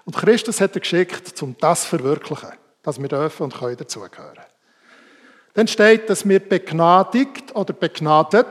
Und 0.05 0.17
Christus 0.17 0.61
hat 0.61 0.75
er 0.75 0.81
geschickt, 0.81 1.41
um 1.43 1.55
das 1.61 1.83
zu 1.83 1.89
verwirklichen, 1.91 2.51
dass 2.83 3.01
wir 3.01 3.09
dürfen 3.09 3.45
und 3.45 3.55
können 3.55 3.77
dazugehören. 3.77 4.45
Dann 5.55 5.69
steht, 5.69 6.11
dass 6.11 6.29
wir 6.29 6.41
begnadigt 6.41 7.55
oder 7.55 7.73
begnadet 7.73 8.47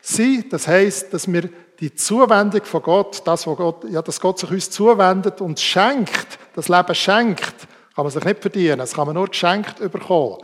sind. 0.00 0.52
Das 0.52 0.66
heißt, 0.66 1.14
dass 1.14 1.32
wir 1.32 1.48
die 1.78 1.94
Zuwendung 1.94 2.64
von 2.64 2.82
Gott, 2.82 3.22
das, 3.24 3.46
was 3.46 3.56
Gott, 3.56 3.84
ja, 3.90 4.02
dass 4.02 4.20
Gott 4.20 4.38
sich 4.38 4.50
uns 4.50 4.70
zuwendet 4.70 5.40
und 5.40 5.60
schenkt, 5.60 6.38
das 6.54 6.68
Leben 6.68 6.94
schenkt, 6.94 7.63
kann 7.94 8.04
man 8.04 8.10
sich 8.10 8.24
nicht 8.24 8.40
verdienen, 8.40 8.78
das 8.78 8.94
kann 8.94 9.06
man 9.06 9.14
nur 9.14 9.28
geschenkt 9.28 9.78
bekommen. 9.78 10.38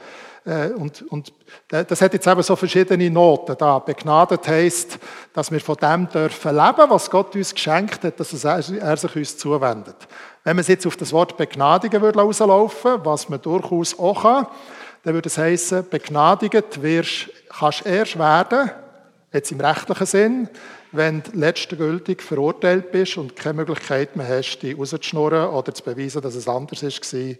Äh, 0.44 0.68
und, 0.68 1.02
und 1.10 1.32
das 1.68 2.00
hat 2.00 2.12
jetzt 2.14 2.26
eben 2.26 2.42
so 2.42 2.56
verschiedene 2.56 3.10
Noten 3.10 3.56
da. 3.58 3.78
Begnadet 3.78 4.46
heisst, 4.48 4.98
dass 5.32 5.50
wir 5.50 5.60
von 5.60 5.76
dem 5.76 6.08
dürfen 6.08 6.56
leben, 6.56 6.90
was 6.90 7.10
Gott 7.10 7.34
uns 7.34 7.54
geschenkt 7.54 8.04
hat, 8.04 8.18
dass 8.18 8.44
er 8.44 8.96
sich 8.96 9.16
uns 9.16 9.36
zuwendet. 9.36 9.96
Wenn 10.44 10.56
man 10.56 10.64
jetzt 10.64 10.86
auf 10.86 10.96
das 10.96 11.12
Wort 11.12 11.36
begnadigen 11.36 12.00
würde 12.00 12.20
rauslaufen, 12.20 13.04
was 13.04 13.28
man 13.28 13.42
durchaus 13.42 13.98
auch 13.98 14.22
kann, 14.22 14.46
dann 15.02 15.14
würde 15.14 15.28
es 15.28 15.38
heißen, 15.38 15.88
begnadigt 15.88 16.82
wirst, 16.82 17.30
kannst 17.48 17.86
erst 17.86 18.18
werden, 18.18 18.70
jetzt 19.32 19.52
im 19.52 19.60
rechtlichen 19.60 20.06
Sinn, 20.06 20.48
wenn 20.92 21.22
du 21.22 21.32
letztgültig 21.32 22.22
verurteilt 22.22 22.90
bist 22.90 23.16
und 23.16 23.36
keine 23.36 23.54
Möglichkeit 23.54 24.16
mehr 24.16 24.26
hast, 24.26 24.60
dich 24.60 24.76
rauszuschnurren 24.76 25.50
oder 25.50 25.72
zu 25.74 25.84
beweisen, 25.84 26.22
dass 26.22 26.34
es 26.34 26.48
anders 26.48 26.82
war. 26.82 27.34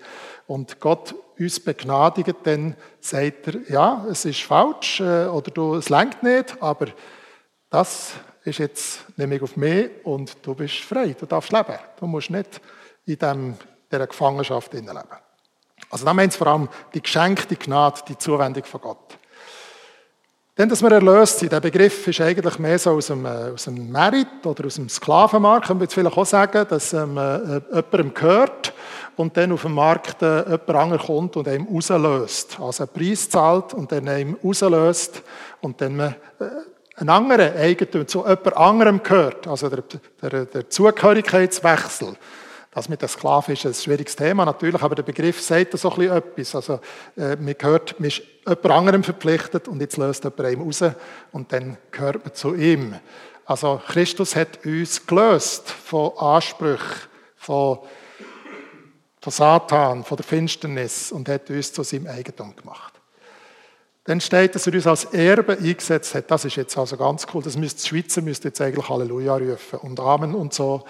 Und 0.46 0.80
Gott 0.80 1.14
uns 1.38 1.60
begnadigt, 1.60 2.36
dann 2.44 2.76
sagt 3.00 3.48
er, 3.48 3.70
ja, 3.70 4.06
es 4.10 4.24
ist 4.24 4.42
falsch 4.42 5.00
äh, 5.00 5.26
oder 5.26 5.50
du, 5.50 5.76
es 5.76 5.88
lenkt 5.88 6.22
nicht, 6.22 6.56
aber 6.60 6.88
das 7.70 8.12
ist 8.44 8.58
jetzt 8.58 9.00
nämlich 9.16 9.42
auf 9.42 9.56
mich 9.56 9.90
und 10.04 10.36
du 10.42 10.54
bist 10.54 10.80
frei, 10.80 11.14
du 11.18 11.26
darfst 11.26 11.52
leben. 11.52 11.78
Du 11.98 12.06
musst 12.06 12.30
nicht 12.30 12.60
in 13.06 13.16
dem, 13.16 13.56
dieser 13.90 14.06
Gefangenschaft 14.06 14.72
leben. 14.72 14.98
Also 15.90 16.04
da 16.04 16.14
meint 16.14 16.32
es 16.32 16.36
vor 16.36 16.46
allem 16.46 16.68
die 16.94 17.02
geschenkte 17.02 17.56
Gnade, 17.56 18.02
die 18.08 18.18
Zuwendung 18.18 18.64
von 18.64 18.80
Gott. 18.80 19.18
Denn 20.60 20.68
dass 20.68 20.82
wir 20.82 20.92
erlöst 20.92 21.38
sind, 21.38 21.52
der 21.52 21.60
Begriff 21.60 22.06
ist 22.06 22.20
eigentlich 22.20 22.58
mehr 22.58 22.78
so 22.78 22.90
aus 22.90 23.06
dem, 23.06 23.24
äh, 23.24 23.50
aus 23.54 23.64
dem 23.64 23.90
Merit 23.90 24.44
oder 24.44 24.66
aus 24.66 24.74
dem 24.74 24.90
Sklavenmarkt. 24.90 25.70
Wir 25.70 25.80
jetzt 25.80 25.94
vielleicht 25.94 26.18
auch 26.18 26.26
sagen, 26.26 26.66
dass 26.68 26.92
ähm, 26.92 27.16
äh, 27.16 27.62
jemandem 27.72 28.12
gehört 28.12 28.74
und 29.16 29.34
dann 29.38 29.52
auf 29.52 29.62
dem 29.62 29.72
Markt 29.72 30.20
äh, 30.20 30.40
jemand 30.42 30.68
anderes 30.68 31.06
kommt 31.06 31.34
und 31.38 31.48
einem 31.48 31.66
rauslöst. 31.66 32.58
Also 32.60 32.82
einen 32.82 32.92
Preis 32.92 33.30
zahlt 33.30 33.72
und 33.72 33.90
dann 33.90 34.06
einem 34.06 34.36
rauslöst 34.44 35.22
und 35.62 35.80
dann 35.80 35.98
äh, 35.98 36.12
ein 36.96 37.08
anderer 37.08 37.56
Eigentum 37.56 38.06
zu 38.06 38.18
jemand 38.18 38.54
anderem 38.54 39.02
gehört. 39.02 39.46
Also 39.46 39.70
der, 39.70 39.82
der, 40.20 40.44
der 40.44 40.68
Zugehörigkeitswechsel. 40.68 42.16
Das 42.72 42.88
mit 42.88 43.02
der 43.02 43.08
Sklave 43.08 43.52
ist 43.52 43.66
ein 43.66 43.74
schwieriges 43.74 44.14
Thema 44.14 44.44
natürlich, 44.44 44.80
aber 44.80 44.94
der 44.94 45.02
Begriff 45.02 45.40
sagt 45.40 45.76
so 45.76 45.90
ein 45.90 45.96
bisschen 45.96 46.16
etwas. 46.16 46.54
Also, 46.54 46.80
äh, 47.16 47.34
man 47.36 47.54
gehört, 47.58 47.98
man 47.98 48.08
ist 48.08 48.22
jemand 48.46 48.66
anderem 48.66 49.02
verpflichtet 49.02 49.66
und 49.66 49.80
jetzt 49.80 49.96
löst 49.96 50.22
jemand 50.22 50.40
einem 50.40 50.62
raus 50.62 50.84
und 51.32 51.52
dann 51.52 51.78
gehört 51.90 52.24
man 52.24 52.34
zu 52.34 52.54
ihm. 52.54 52.94
Also 53.44 53.80
Christus 53.88 54.36
hat 54.36 54.64
uns 54.64 55.04
gelöst 55.04 55.68
von 55.68 56.16
Ansprüchen, 56.16 57.08
von, 57.34 57.80
von 59.20 59.32
Satan, 59.32 60.04
von 60.04 60.16
der 60.16 60.24
Finsternis 60.24 61.10
und 61.10 61.28
hat 61.28 61.50
uns 61.50 61.72
zu 61.72 61.82
seinem 61.82 62.06
Eigentum 62.06 62.54
gemacht. 62.54 62.99
Dann 64.04 64.20
steht, 64.20 64.54
dass 64.54 64.66
er 64.66 64.74
uns 64.74 64.86
als 64.86 65.04
Erbe 65.06 65.58
eingesetzt 65.58 66.14
hat. 66.14 66.30
Das 66.30 66.44
ist 66.44 66.56
jetzt 66.56 66.76
also 66.78 66.96
ganz 66.96 67.26
cool. 67.32 67.42
Das 67.42 67.56
müsste, 67.56 67.82
die 67.82 67.88
Schweizer 67.88 68.22
müsste 68.22 68.48
jetzt 68.48 68.60
eigentlich 68.60 68.88
Halleluja 68.88 69.36
rufen 69.36 69.78
und 69.80 70.00
Amen 70.00 70.34
und 70.34 70.54
so. 70.54 70.84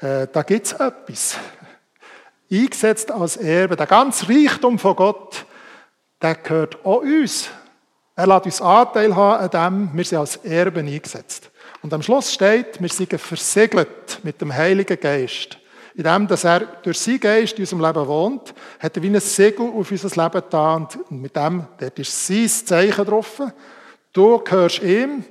Äh, 0.00 0.26
da 0.32 0.42
gibt 0.42 0.66
es 0.66 0.72
etwas. 0.72 1.38
Eingesetzt 2.50 3.10
als 3.10 3.36
Erbe. 3.36 3.76
Der 3.76 3.86
ganze 3.86 4.28
Reichtum 4.28 4.78
von 4.78 4.96
Gott, 4.96 5.46
der 6.20 6.34
gehört 6.34 6.84
auch 6.84 7.02
uns. 7.02 7.48
Er 8.16 8.26
lässt 8.26 8.46
uns 8.46 8.62
Anteil 8.62 9.14
haben 9.14 9.44
an 9.44 9.88
dem, 9.88 9.96
wir 9.96 10.04
sind 10.04 10.18
als 10.18 10.36
Erben 10.36 10.88
eingesetzt. 10.88 11.50
Und 11.82 11.92
am 11.92 12.02
Schluss 12.02 12.32
steht, 12.32 12.80
wir 12.80 12.88
sind 12.88 13.20
versiegelt 13.20 14.20
mit 14.22 14.40
dem 14.40 14.52
Heiligen 14.52 14.98
Geist 14.98 15.58
in 15.96 16.04
dem, 16.04 16.26
dass 16.26 16.44
er 16.44 16.60
durch 16.60 16.98
seinen 16.98 17.20
Geist 17.20 17.54
in 17.54 17.62
unserem 17.62 17.80
Leben 17.80 18.06
wohnt, 18.06 18.54
hat 18.78 18.96
er 18.96 19.02
wie 19.02 19.08
ein 19.08 19.18
Segel 19.20 19.66
auf 19.66 19.90
unser 19.90 20.22
Leben 20.22 20.42
da 20.50 20.74
und 20.74 21.10
mit 21.10 21.34
dem, 21.34 21.66
dort 21.78 21.98
ist 21.98 22.26
sein 22.26 22.48
Zeichen 22.48 23.04
drauf. 23.06 23.40
Du 24.12 24.38
gehörst 24.38 24.82
ihm, 24.82 25.24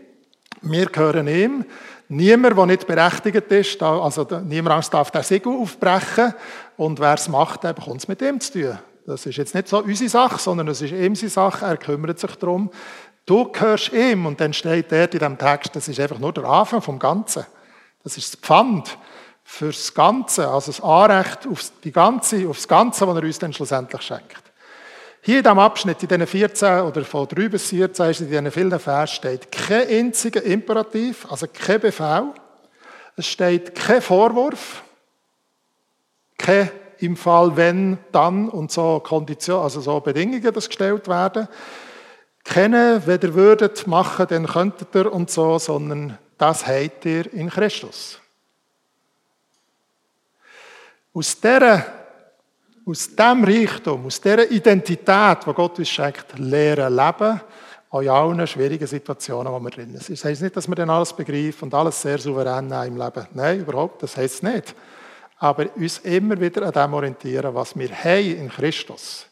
wir 0.63 0.87
gehören 0.87 1.27
ihm. 1.27 1.65
Niemand, 2.07 2.57
der 2.57 2.65
nicht 2.65 2.87
berechtigt 2.87 3.51
ist, 3.51 3.81
also 3.81 4.27
niemand 4.43 4.91
darf 4.91 5.11
der 5.11 5.23
Segel 5.23 5.53
aufbrechen 5.53 6.33
und 6.77 6.99
wer 6.99 7.13
es 7.13 7.29
macht, 7.29 7.63
der 7.63 7.73
bekommt 7.73 8.01
es 8.01 8.07
mit 8.07 8.21
ihm 8.23 8.39
zu 8.39 8.53
tun. 8.53 8.79
Das 9.05 9.23
ist 9.27 9.37
jetzt 9.37 9.53
nicht 9.53 9.67
so 9.67 9.83
unsere 9.83 10.09
Sache, 10.09 10.39
sondern 10.39 10.67
es 10.69 10.81
ist 10.81 10.93
ihm 10.93 11.15
seine 11.15 11.29
Sache, 11.29 11.65
er 11.65 11.77
kümmert 11.77 12.17
sich 12.17 12.35
darum. 12.37 12.71
Du 13.27 13.51
gehörst 13.51 13.93
ihm 13.93 14.25
und 14.25 14.41
dann 14.41 14.53
steht 14.53 14.91
dort 14.91 15.13
in 15.13 15.19
diesem 15.19 15.37
Text, 15.37 15.75
das 15.75 15.87
ist 15.87 15.99
einfach 15.99 16.17
nur 16.17 16.33
der 16.33 16.45
Anfang 16.45 16.81
vom 16.81 16.97
Ganzen. 16.97 17.45
Das 18.03 18.17
ist 18.17 18.33
das 18.33 18.41
Pfand 18.41 18.97
fürs 19.47 19.93
Ganze, 19.93 20.49
also 20.49 20.71
das 20.71 20.81
Anrecht 20.81 21.47
auf, 21.47 21.71
die 21.83 21.91
ganze, 21.91 22.49
auf 22.49 22.57
das 22.57 22.67
Ganze, 22.67 23.07
was 23.07 23.15
er 23.15 23.23
uns 23.23 23.39
dann 23.39 23.53
schlussendlich 23.53 24.01
schenkt. 24.01 24.43
Hier 25.21 25.37
in 25.37 25.43
diesem 25.43 25.59
Abschnitt, 25.59 26.01
in 26.03 26.09
diesen 26.09 26.27
14 26.27 26.81
oder 26.81 27.03
von 27.05 27.27
3 27.27 27.49
bis 27.49 27.69
14, 27.69 28.09
ist 28.09 28.21
in 28.21 28.29
diesen 28.29 28.51
vielen 28.51 28.79
Vers 28.79 29.11
steht 29.11 29.51
kein 29.51 29.87
einziger 29.87 30.43
Imperativ, 30.43 31.25
also 31.29 31.47
kein 31.47 31.79
Befehl. 31.79 32.33
Es 33.15 33.27
steht 33.27 33.73
kein 33.75 34.01
Vorwurf, 34.01 34.83
kein 36.37 36.69
im 36.99 37.15
Fall 37.15 37.55
wenn, 37.55 37.97
dann 38.11 38.49
und 38.49 38.71
so 38.71 38.99
Kondition, 38.99 39.61
also 39.61 39.79
so 39.79 39.99
Bedingungen, 39.99 40.53
das 40.53 40.67
gestellt 40.67 41.07
werden. 41.07 41.47
Keine, 42.43 43.01
wenn 43.05 43.21
ihr 43.21 43.33
würdet 43.33 43.87
machen, 43.87 44.27
dann 44.29 44.47
könntet 44.47 44.93
ihr 44.95 45.11
und 45.11 45.29
so, 45.29 45.59
sondern 45.59 46.17
das 46.37 46.67
habt 46.67 47.05
ihr 47.05 47.31
in 47.33 47.49
Christus. 47.49 48.19
Aus 51.15 51.39
dieser 51.39 51.85
aus 52.85 53.15
dem 53.15 53.43
Reichtum, 53.43 54.05
aus 54.05 54.21
dieser 54.21 54.49
Identität, 54.49 55.39
die 55.45 55.53
Gott 55.53 55.79
uns 55.79 55.89
schenkt, 55.89 56.37
lernen 56.37 56.95
leben, 56.95 57.41
auch 57.89 58.01
in 58.01 58.09
allen 58.09 58.45
schwierigen 58.45 58.85
Situationen, 58.85 59.51
wo 59.51 59.59
wir 59.59 59.71
drin 59.71 59.97
sind. 59.97 60.19
Das 60.19 60.25
heisst 60.25 60.41
nicht, 60.41 60.55
dass 60.55 60.67
wir 60.67 60.75
dann 60.75 60.89
alles 60.89 61.13
begreifen 61.13 61.63
und 61.63 61.73
alles 61.73 61.99
sehr 62.01 62.19
souverän 62.19 62.71
im 62.71 62.97
Leben. 62.97 63.27
Nein, 63.33 63.61
überhaupt, 63.61 64.03
das 64.03 64.15
heisst 64.17 64.43
nicht. 64.43 64.75
Aber 65.39 65.65
uns 65.75 65.99
immer 65.99 66.39
wieder 66.39 66.63
an 66.63 66.71
dem 66.71 66.93
orientieren, 66.93 67.55
was 67.55 67.75
wir 67.75 67.89
haben 67.89 68.37
in 68.37 68.49
Christus. 68.49 69.25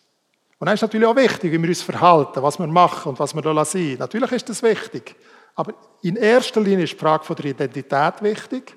Und 0.60 0.66
dann 0.66 0.76
ist 0.76 0.82
natürlich 0.82 1.08
auch 1.08 1.16
wichtig, 1.16 1.52
wie 1.52 1.62
wir 1.62 1.70
uns 1.70 1.82
verhalten, 1.82 2.42
was 2.42 2.58
wir 2.58 2.68
machen 2.68 3.10
und 3.10 3.20
was 3.20 3.36
wir 3.36 3.42
da 3.42 3.66
sein. 3.66 3.98
Natürlich 4.00 4.32
ist 4.32 4.50
das 4.50 4.64
wichtig. 4.64 5.16
Aber 5.56 5.74
in 6.02 6.16
erster 6.16 6.62
Linie 6.62 6.86
ist 6.86 6.94
die 6.94 6.98
Frage 6.98 7.36
der 7.36 7.46
Identität 7.46 8.22
wichtig. 8.22 8.76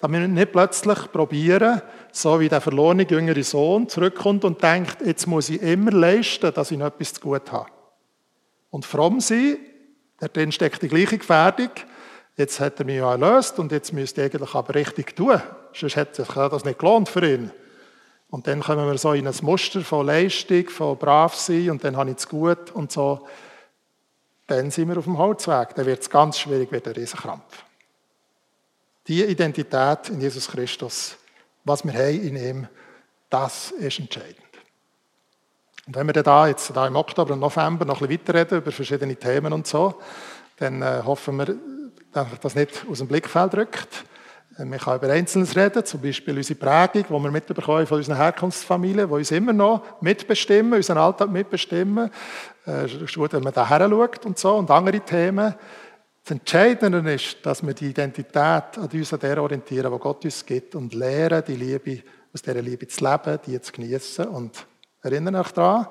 Damit 0.00 0.22
wir 0.22 0.28
nicht 0.28 0.52
plötzlich 0.52 1.12
probieren, 1.12 1.82
so 2.10 2.40
wie 2.40 2.48
der 2.48 2.62
verlorene 2.62 3.06
jüngere 3.08 3.42
Sohn 3.42 3.88
zurückkommt 3.88 4.44
und 4.44 4.62
denkt, 4.62 4.96
jetzt 5.04 5.26
muss 5.26 5.50
ich 5.50 5.60
immer 5.60 5.90
leisten, 5.90 6.52
dass 6.54 6.70
ich 6.70 6.78
noch 6.78 6.86
etwas 6.86 7.12
zu 7.12 7.20
gut 7.20 7.52
habe. 7.52 7.70
Und 8.70 8.86
fromm 8.86 9.20
sein, 9.20 9.58
drin 10.18 10.52
steckt 10.52 10.82
die 10.82 10.88
gleiche 10.88 11.18
Gefährdung. 11.18 11.70
Jetzt 12.36 12.60
hat 12.60 12.78
er 12.78 12.86
mich 12.86 12.96
ja 12.96 13.10
erlöst 13.10 13.58
und 13.58 13.72
jetzt 13.72 13.92
müsste 13.92 14.22
ich 14.22 14.32
eigentlich 14.32 14.54
aber 14.54 14.74
richtig 14.74 15.14
tun. 15.14 15.40
Sonst 15.74 15.96
hätte 15.96 16.24
sich 16.24 16.34
das 16.34 16.64
nicht 16.64 16.78
gelohnt 16.78 17.10
für 17.10 17.26
ihn. 17.26 17.50
Und 18.30 18.46
dann 18.46 18.60
kommen 18.60 18.86
wir 18.86 18.96
so 18.96 19.12
in 19.12 19.26
ein 19.26 19.34
Muster 19.42 19.82
von 19.82 20.06
Leistung, 20.06 20.68
von 20.70 20.96
brav 20.96 21.34
sein 21.34 21.70
und 21.70 21.84
dann 21.84 21.96
habe 21.96 22.10
ich 22.10 22.16
es 22.16 22.28
gut 22.28 22.70
und 22.72 22.90
so. 22.90 23.26
Dann 24.46 24.70
sind 24.70 24.88
wir 24.88 24.96
auf 24.96 25.04
dem 25.04 25.18
Holzweg. 25.18 25.74
Dann 25.74 25.84
wird 25.84 26.00
es 26.00 26.08
ganz 26.08 26.38
schwierig, 26.38 26.72
wird 26.72 26.86
ein 26.86 26.94
Riesenkrampf. 26.94 27.64
Die 29.06 29.24
Identität 29.24 30.08
in 30.10 30.20
Jesus 30.20 30.48
Christus, 30.48 31.16
was 31.64 31.84
wir 31.84 31.92
haben 31.92 32.22
in 32.22 32.36
ihm, 32.36 32.68
das 33.28 33.70
ist 33.72 33.98
entscheidend. 33.98 34.36
Und 35.86 35.96
wenn 35.96 36.06
wir 36.06 36.12
dann 36.12 36.24
da 36.24 36.46
jetzt 36.46 36.74
da 36.74 36.86
im 36.86 36.96
Oktober 36.96 37.32
und 37.32 37.40
November 37.40 37.84
noch 37.84 38.00
ein 38.00 38.08
bisschen 38.08 38.28
weiterreden 38.28 38.58
über 38.58 38.70
verschiedene 38.70 39.16
Themen 39.16 39.52
und 39.52 39.66
so, 39.66 39.94
dann 40.58 40.82
äh, 40.82 41.02
hoffen 41.04 41.36
wir, 41.36 41.56
dass 42.12 42.26
das 42.40 42.54
nicht 42.54 42.84
aus 42.88 42.98
dem 42.98 43.08
Blickfeld 43.08 43.54
rückt. 43.54 44.04
Äh, 44.58 44.64
wir 44.66 44.78
können 44.78 44.98
über 44.98 45.12
Einzelnes 45.12 45.56
reden, 45.56 45.84
zum 45.84 46.00
Beispiel 46.00 46.36
unsere 46.36 46.58
Prägung, 46.58 47.04
die 47.08 47.24
wir 47.24 47.30
mitbekommen 47.30 47.86
von 47.86 47.98
unseren 47.98 48.16
Herkunftsfamilien, 48.16 49.08
die 49.08 49.14
uns 49.14 49.30
immer 49.30 49.52
noch 49.52 50.00
mitbestimmen, 50.00 50.74
unseren 50.74 50.98
Alltag 50.98 51.30
mitbestimmen. 51.30 52.10
Äh, 52.66 52.84
es 52.84 52.94
ist 52.94 53.14
gut, 53.14 53.32
wenn 53.32 53.42
man 53.42 53.52
da 53.52 53.66
her 53.68 53.90
und 54.24 54.38
so, 54.38 54.54
und 54.54 54.70
andere 54.70 55.00
Themen. 55.00 55.54
Das 56.22 56.32
Entscheidende 56.32 57.12
ist, 57.12 57.38
dass 57.44 57.66
wir 57.66 57.74
die 57.74 57.90
Identität 57.90 58.36
an 58.78 58.88
uns 58.92 59.12
an 59.12 59.20
der 59.20 59.42
orientieren, 59.42 59.90
wo 59.90 59.98
Gott 59.98 60.24
uns 60.24 60.44
gibt 60.44 60.74
und 60.74 60.94
lernen, 60.94 61.42
die 61.46 61.56
Liebe, 61.56 62.02
aus 62.32 62.42
dieser 62.42 62.62
Liebe 62.62 62.86
zu 62.86 63.04
leben, 63.04 63.38
die 63.46 63.60
zu 63.60 63.72
genießen. 63.72 64.26
Und 64.28 64.66
erinnern 65.02 65.36
euch 65.36 65.50
daran, 65.52 65.88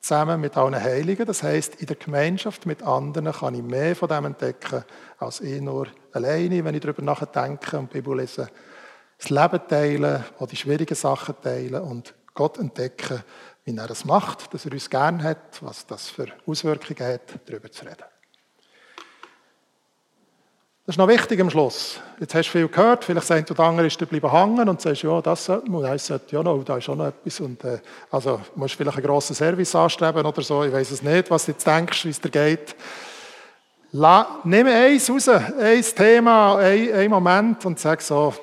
zusammen 0.00 0.40
mit 0.40 0.56
allen 0.56 0.80
Heiligen, 0.80 1.26
das 1.26 1.42
heißt 1.42 1.76
in 1.76 1.86
der 1.86 1.96
Gemeinschaft 1.96 2.66
mit 2.66 2.82
anderen 2.82 3.32
kann 3.32 3.54
ich 3.54 3.62
mehr 3.62 3.94
von 3.94 4.08
dem 4.08 4.24
entdecken, 4.24 4.84
als 5.18 5.40
ich 5.40 5.60
nur 5.60 5.88
alleine, 6.12 6.64
wenn 6.64 6.74
ich 6.74 6.80
darüber 6.80 7.02
nachdenke 7.02 7.78
und 7.78 7.92
die 7.92 7.98
Bibel 7.98 8.16
lese. 8.16 8.48
Das 9.18 9.30
Leben 9.30 9.60
teilen, 9.68 10.24
auch 10.38 10.48
die 10.48 10.56
schwierigen 10.56 10.96
Sachen 10.96 11.40
teilen 11.40 11.82
und 11.82 12.14
Gott 12.34 12.58
entdecken, 12.58 13.22
wie 13.64 13.76
er 13.76 13.86
das 13.86 14.04
macht, 14.04 14.52
dass 14.52 14.64
er 14.64 14.72
uns 14.72 14.90
gern 14.90 15.22
hat, 15.22 15.62
was 15.62 15.86
das 15.86 16.08
für 16.08 16.26
Auswirkungen 16.46 17.12
hat, 17.12 17.38
darüber 17.46 17.70
zu 17.70 17.84
reden. 17.84 18.11
Das 20.84 20.94
ist 20.94 20.98
noch 20.98 21.06
wichtig 21.06 21.40
am 21.40 21.48
Schluss. 21.48 22.00
Jetzt 22.18 22.34
hast 22.34 22.48
du 22.48 22.58
viel 22.58 22.66
gehört, 22.66 23.04
vielleicht 23.04 23.28
sagt 23.28 23.48
du, 23.48 23.54
der 23.54 23.64
andere 23.64 23.86
ist 23.86 23.96
bleiben 23.98 24.32
hängen 24.32 24.68
und 24.68 24.80
sagst, 24.80 25.04
ja, 25.04 25.22
das 25.22 25.44
sollte 25.44 25.70
man, 25.70 25.82
das 25.82 26.08
sollte 26.08 26.34
ja 26.34 26.42
noch, 26.42 26.64
da 26.64 26.76
ist 26.76 26.88
auch 26.88 26.96
noch 26.96 27.06
etwas. 27.06 27.38
Und, 27.38 27.62
äh, 27.62 27.78
also 28.10 28.40
musst 28.56 28.74
vielleicht 28.74 28.96
einen 28.96 29.06
grossen 29.06 29.36
Service 29.36 29.76
anstreben 29.76 30.26
oder 30.26 30.42
so, 30.42 30.64
ich 30.64 30.72
weiß 30.72 30.90
es 30.90 31.00
nicht, 31.00 31.30
was 31.30 31.46
du 31.46 31.52
jetzt 31.52 31.64
denkst, 31.64 32.04
wie 32.04 32.08
es 32.08 32.20
dir 32.20 32.30
geht. 32.30 32.74
La, 33.92 34.40
nimm 34.42 34.66
eins 34.66 35.08
raus, 35.08 35.28
ein 35.28 35.84
Thema, 35.94 36.56
ein, 36.56 36.92
ein 36.92 37.10
Moment 37.10 37.64
und 37.64 37.78
sag 37.78 38.02
so, 38.02 38.34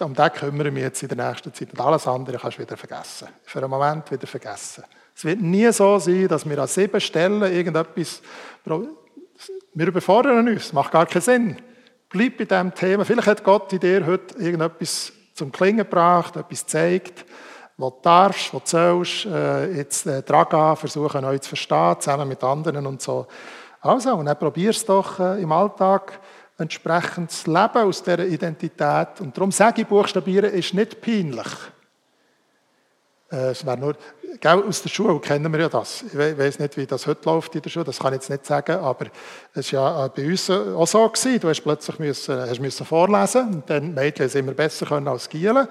um 0.00 0.14
das 0.14 0.32
kümmere 0.34 0.68
ich 0.68 0.74
mich 0.74 0.82
jetzt 0.82 1.02
in 1.02 1.08
der 1.08 1.30
nächsten 1.30 1.54
Zeit. 1.54 1.72
Und 1.72 1.80
alles 1.80 2.06
andere 2.06 2.36
kannst 2.36 2.58
du 2.58 2.62
wieder 2.62 2.76
vergessen. 2.76 3.28
Für 3.42 3.60
einen 3.60 3.70
Moment 3.70 4.10
wieder 4.10 4.26
vergessen. 4.26 4.84
Es 5.14 5.24
wird 5.24 5.40
nie 5.40 5.72
so 5.72 5.98
sein, 5.98 6.28
dass 6.28 6.46
wir 6.46 6.58
an 6.58 6.68
sieben 6.68 7.00
Stellen 7.00 7.40
irgendetwas, 7.40 8.20
wir 9.72 9.86
überfordern 9.86 10.46
uns, 10.46 10.74
macht 10.74 10.92
gar 10.92 11.06
keinen 11.06 11.22
Sinn. 11.22 11.56
Bleib 12.08 12.38
bei 12.38 12.44
diesem 12.44 12.72
Thema. 12.72 13.04
Vielleicht 13.04 13.26
hat 13.26 13.44
Gott 13.44 13.72
in 13.72 13.80
dir 13.80 14.06
heute 14.06 14.38
irgendetwas 14.38 15.12
zum 15.34 15.50
Klingen 15.50 15.78
gebracht, 15.78 16.36
etwas 16.36 16.60
gezeigt, 16.60 17.24
was 17.76 17.90
du 17.90 18.00
darfst, 18.02 18.54
was 18.54 18.62
du 18.62 18.68
sollst, 18.68 19.26
äh, 19.26 19.72
jetzt 19.72 20.06
äh, 20.06 20.22
dran 20.22 20.76
versuchen 20.76 21.22
neu 21.22 21.36
zu 21.38 21.48
verstehen, 21.48 21.96
zusammen 21.98 22.28
mit 22.28 22.42
anderen 22.44 22.86
und 22.86 23.02
so. 23.02 23.26
Also, 23.80 24.14
und 24.14 24.26
dann 24.26 24.38
probier 24.38 24.70
es 24.70 24.84
doch 24.84 25.18
äh, 25.18 25.42
im 25.42 25.50
Alltag 25.50 26.20
entsprechend 26.58 27.32
zu 27.32 27.50
leben 27.50 27.88
aus 27.88 28.02
dieser 28.02 28.24
Identität. 28.24 29.20
Und 29.20 29.36
darum 29.36 29.50
sage 29.50 29.82
ich, 29.82 29.88
Buchstabieren 29.88 30.52
ist 30.52 30.74
nicht 30.74 31.00
peinlich. 31.00 31.48
Äh, 33.30 33.50
es 33.50 33.66
wäre 33.66 33.76
nur, 33.76 33.96
Aus 34.44 34.82
der 34.82 34.88
Schule 34.88 35.18
kennen 35.20 35.52
wir 35.52 35.60
ja 35.60 35.68
das. 35.68 36.04
Ich 36.06 36.16
weiß 36.16 36.58
nicht, 36.58 36.76
wie 36.76 36.86
das 36.86 37.06
heute 37.06 37.28
läuft 37.28 37.54
in 37.54 37.62
der 37.62 37.70
Schule, 37.70 37.84
das 37.84 37.98
kann 37.98 38.12
ich 38.12 38.20
jetzt 38.20 38.30
nicht 38.30 38.44
sagen, 38.46 38.76
aber 38.76 39.06
es 39.54 39.72
war 39.72 40.02
ja 40.02 40.08
bei 40.08 40.26
uns 40.26 40.50
auch 40.50 40.86
so. 40.86 41.08
Gewesen. 41.08 41.40
Du 41.40 41.48
hast 41.48 41.62
plötzlich 41.62 41.98
müssen, 41.98 42.40
hast 42.40 42.60
müssen 42.60 42.84
vorlesen 42.84 43.54
und 43.54 43.70
dann 43.70 43.94
Mädchen 43.94 44.28
immer 44.30 44.52
besser 44.52 44.86
können 44.86 45.08
als 45.08 45.28
Gielen. 45.28 45.68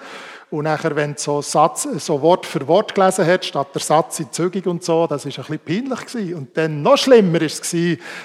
Und 0.51 0.65
nachher, 0.65 0.95
wenn 0.95 1.13
du 1.13 1.19
so, 1.19 1.41
Satz, 1.41 1.87
so 1.97 2.21
Wort 2.21 2.45
für 2.45 2.65
Wort 2.67 2.93
gelesen 2.95 3.25
hast, 3.25 3.45
statt 3.45 3.67
der 3.73 3.81
Satz 3.81 4.19
in 4.19 4.31
Zügig 4.31 4.67
und 4.67 4.83
so, 4.83 5.07
das 5.07 5.25
war 5.25 5.31
ein 5.31 5.59
bisschen 5.59 5.59
peinlich. 5.59 6.05
Gewesen. 6.05 6.35
Und 6.35 6.57
dann 6.57 6.81
noch 6.81 6.97
schlimmer 6.97 7.41
war 7.41 7.47
es, 7.47 7.75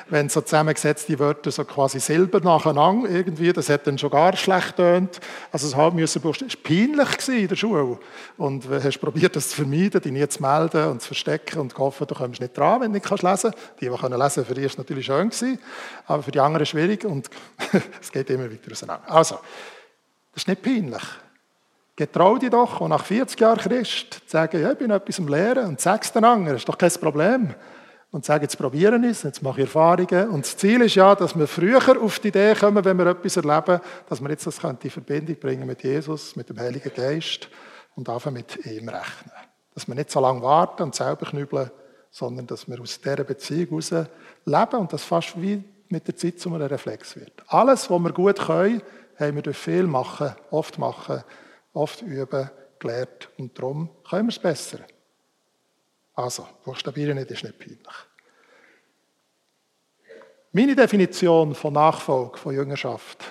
wenn 0.08 0.28
so 0.28 0.40
zusammengesetzte 0.40 1.18
Wörter 1.18 1.50
so 1.50 1.64
quasi 1.64 1.98
Silber 1.98 2.40
nacheinander 2.40 3.08
irgendwie, 3.08 3.52
das 3.52 3.68
hat 3.68 3.86
dann 3.86 3.98
schon 3.98 4.10
gar 4.10 4.36
schlecht 4.36 4.76
tönt. 4.76 5.18
Also 5.50 5.66
das 5.68 5.76
war 5.76 5.90
peinlich 5.90 7.28
in 7.28 7.48
der 7.48 7.56
Schule. 7.56 7.98
Und 8.36 8.64
du 8.64 8.82
hast 8.82 8.98
probiert, 8.98 9.34
das 9.34 9.48
zu 9.48 9.56
vermeiden, 9.56 10.12
nie 10.12 10.26
zu 10.30 10.42
melden 10.42 10.88
und 10.88 11.02
zu 11.02 11.08
verstecken 11.08 11.60
und 11.60 11.74
gehofft, 11.74 12.00
du 12.00 12.14
kommst 12.14 12.40
nicht 12.40 12.56
dran, 12.56 12.80
wenn 12.80 12.92
du 12.92 12.98
nicht 12.98 13.10
lesen 13.10 13.22
kannst. 13.22 13.44
Die, 13.80 13.88
die 13.88 13.96
können 13.96 14.18
lesen, 14.18 14.44
für 14.44 14.54
die 14.54 14.62
war 14.62 14.66
es 14.66 14.78
natürlich 14.78 15.06
schön, 15.06 15.30
gewesen, 15.30 15.58
aber 16.06 16.22
für 16.22 16.30
die 16.30 16.40
anderen 16.40 16.66
schwierig 16.66 17.04
und 17.04 17.28
es 18.00 18.10
geht 18.10 18.30
immer 18.30 18.50
weiter 18.50 18.72
auseinander. 18.72 19.10
Also, 19.10 19.36
das 20.32 20.42
ist 20.42 20.48
nicht 20.48 20.62
peinlich. 20.62 21.02
Getrau 21.96 22.38
dich 22.38 22.50
doch, 22.50 22.80
und 22.80 22.90
nach 22.90 23.04
40 23.04 23.38
Jahren 23.38 23.58
Christ 23.58 24.14
zu 24.14 24.20
sagen, 24.26 24.62
ja, 24.62 24.72
ich 24.72 24.78
bin 24.78 24.90
etwas 24.90 25.18
am 25.18 25.28
Lehren 25.28 25.66
und 25.66 25.80
sag 25.80 26.02
es 26.02 26.12
den 26.12 26.24
anderen, 26.24 26.54
das 26.54 26.62
ist 26.62 26.68
doch 26.68 26.78
kein 26.78 26.92
Problem. 26.92 27.54
Und 28.12 28.24
sage, 28.24 28.42
jetzt 28.42 28.56
probieren 28.56 29.04
es, 29.04 29.22
jetzt 29.22 29.42
mache 29.42 29.60
ich 29.60 29.66
Erfahrungen. 29.66 30.30
Und 30.30 30.44
das 30.44 30.56
Ziel 30.56 30.80
ist 30.80 30.96
ja, 30.96 31.14
dass 31.14 31.38
wir 31.38 31.46
früher 31.46 31.80
auf 32.02 32.18
die 32.18 32.28
Idee 32.28 32.54
kommen, 32.54 32.84
wenn 32.84 32.98
wir 32.98 33.06
etwas 33.06 33.36
erleben, 33.36 33.80
dass 34.08 34.20
wir 34.20 34.30
jetzt 34.30 34.46
das 34.46 34.58
in 34.58 34.90
Verbindung 34.90 35.36
bringen 35.36 35.66
mit 35.66 35.84
Jesus, 35.84 36.34
mit 36.34 36.48
dem 36.48 36.58
Heiligen 36.58 36.92
Geist 36.92 37.48
und 37.94 38.08
einfach 38.08 38.32
mit 38.32 38.64
ihm 38.66 38.88
rechnen. 38.88 39.49
Dass 39.80 39.88
wir 39.88 39.94
nicht 39.94 40.10
so 40.10 40.20
lange 40.20 40.42
warten 40.42 40.82
und 40.82 40.94
selber 40.94 41.24
knüppeln, 41.24 41.70
sondern 42.10 42.46
dass 42.46 42.68
wir 42.68 42.78
aus 42.82 43.00
dieser 43.00 43.24
Beziehung 43.24 43.80
heraus 43.80 44.08
leben 44.44 44.76
und 44.78 44.92
das 44.92 45.04
fast 45.04 45.40
wie 45.40 45.64
mit 45.88 46.06
der 46.06 46.14
Zeit 46.16 46.38
zu 46.38 46.52
einem 46.52 46.66
Reflex 46.66 47.16
wird. 47.16 47.42
Alles, 47.46 47.88
was 47.88 47.98
wir 47.98 48.12
gut 48.12 48.38
können, 48.38 48.82
haben 49.18 49.36
wir 49.36 49.42
durch 49.42 49.56
viel 49.56 49.84
machen, 49.84 50.34
oft 50.50 50.78
machen, 50.78 51.24
oft 51.72 52.02
üben, 52.02 52.50
gelernt 52.78 53.30
und 53.38 53.58
darum 53.58 53.88
können 54.06 54.26
wir 54.26 54.32
es 54.32 54.38
besser. 54.38 54.80
Also, 56.14 56.46
buchstabieren 56.62 57.16
nicht 57.16 57.30
ist 57.30 57.42
nicht 57.42 57.58
peinlich. 57.58 57.80
Meine 60.52 60.76
Definition 60.76 61.54
von 61.54 61.72
Nachfolge, 61.72 62.36
von 62.36 62.54
Jüngerschaft, 62.54 63.24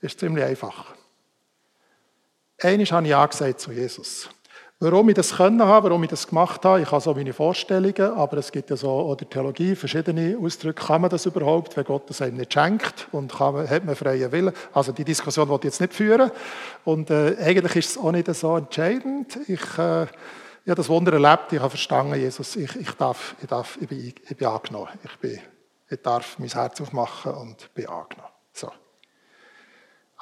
ist 0.00 0.18
ziemlich 0.18 0.44
einfach. 0.44 0.94
Eines 2.62 2.90
habe 2.90 3.04
ich 3.04 3.10
Ja 3.10 3.26
gesagt 3.26 3.60
zu 3.60 3.70
Jesus. 3.70 4.30
Warum 4.84 5.08
ich 5.08 5.14
das 5.14 5.36
können 5.36 5.62
habe, 5.62 5.88
warum 5.88 6.02
ich 6.04 6.10
das 6.10 6.26
gemacht 6.28 6.62
habe, 6.62 6.82
ich 6.82 6.90
habe 6.90 7.00
so 7.00 7.14
meine 7.14 7.32
Vorstellungen, 7.32 8.12
aber 8.18 8.36
es 8.36 8.52
gibt 8.52 8.68
ja 8.68 8.76
so 8.76 8.90
auch 8.90 9.14
der 9.14 9.30
Theologie 9.30 9.74
verschiedene 9.74 10.36
Ausdrücke. 10.38 10.84
Kann 10.84 11.00
man 11.00 11.08
das 11.08 11.24
überhaupt, 11.24 11.74
wenn 11.74 11.84
Gott 11.84 12.10
das 12.10 12.20
einem 12.20 12.36
nicht 12.36 12.52
schenkt 12.52 13.08
und 13.10 13.32
kann 13.32 13.66
hat 13.66 13.86
man 13.86 13.96
freien 13.96 14.30
Willen? 14.30 14.52
Also 14.74 14.92
die 14.92 15.04
Diskussion 15.04 15.48
wollte 15.48 15.68
ich 15.68 15.72
jetzt 15.72 15.80
nicht 15.80 15.94
führen 15.94 16.30
und 16.84 17.08
äh, 17.08 17.34
eigentlich 17.40 17.76
ist 17.76 17.90
es 17.92 17.98
auch 17.98 18.12
nicht 18.12 18.26
so 18.34 18.58
entscheidend. 18.58 19.38
Ich, 19.48 19.78
äh, 19.78 20.02
ich 20.02 20.70
habe 20.70 20.74
das 20.74 20.90
Wunder 20.90 21.14
erlebt, 21.14 21.50
ich 21.54 21.60
habe 21.60 21.70
verstanden, 21.70 22.16
Jesus, 22.16 22.54
ich, 22.54 22.76
ich, 22.76 22.90
darf, 22.90 23.36
ich, 23.40 23.48
darf, 23.48 23.78
ich, 23.80 23.88
bin, 23.88 24.12
ich 24.28 24.36
bin 24.36 24.46
angenommen. 24.46 24.90
Ich, 25.02 25.16
bin, 25.16 25.40
ich 25.88 26.02
darf 26.02 26.38
mein 26.38 26.50
Herz 26.50 26.78
aufmachen 26.82 27.32
und 27.32 27.72
bin 27.72 27.86
angenommen. 27.86 28.28
So. 28.52 28.70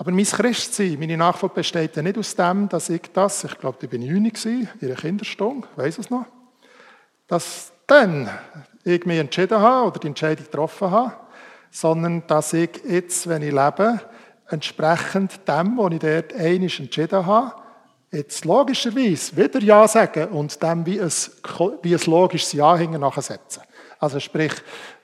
Aber 0.02 0.10
mein 0.10 0.24
Christsein, 0.24 0.98
meine 0.98 1.16
Nachfolge 1.16 1.54
besteht 1.54 1.94
ja 1.94 2.02
nicht 2.02 2.18
aus 2.18 2.34
dem, 2.34 2.68
dass 2.68 2.88
ich 2.88 3.02
das, 3.12 3.44
ich 3.44 3.56
glaube, 3.56 3.78
da 3.80 3.86
bin 3.86 4.02
ich 4.02 4.10
neun 4.10 4.24
in 4.24 4.68
ihrer 4.80 4.96
Kinderstunde, 4.96 5.68
weiß 5.76 5.98
es 5.98 6.10
noch, 6.10 6.26
dass 7.28 7.70
dann 7.86 8.28
ich 8.82 9.06
mich 9.06 9.20
entschieden 9.20 9.60
habe 9.60 9.86
oder 9.86 10.00
die 10.00 10.08
Entscheidung 10.08 10.44
getroffen 10.46 10.90
habe, 10.90 11.12
sondern 11.70 12.26
dass 12.26 12.52
ich 12.52 12.70
jetzt, 12.84 13.28
wenn 13.28 13.42
ich 13.42 13.52
lebe, 13.52 14.00
entsprechend 14.48 15.46
dem, 15.46 15.78
was 15.78 15.92
ich 15.92 15.98
dort 16.00 16.34
einig 16.34 16.80
entschieden 16.80 17.24
habe, 17.24 17.52
jetzt 18.10 18.44
logischerweise 18.44 19.36
wieder 19.36 19.60
Ja 19.60 19.86
sagen 19.86 20.30
und 20.30 20.60
dem 20.60 20.84
wie 20.84 21.00
ein, 21.00 21.12
wie 21.82 21.94
ein 21.94 22.02
logisches 22.06 22.54
Ja 22.54 22.76
hinten 22.76 23.02
nachsetzen. 23.02 23.62
Also 24.02 24.18
sprich, 24.18 24.52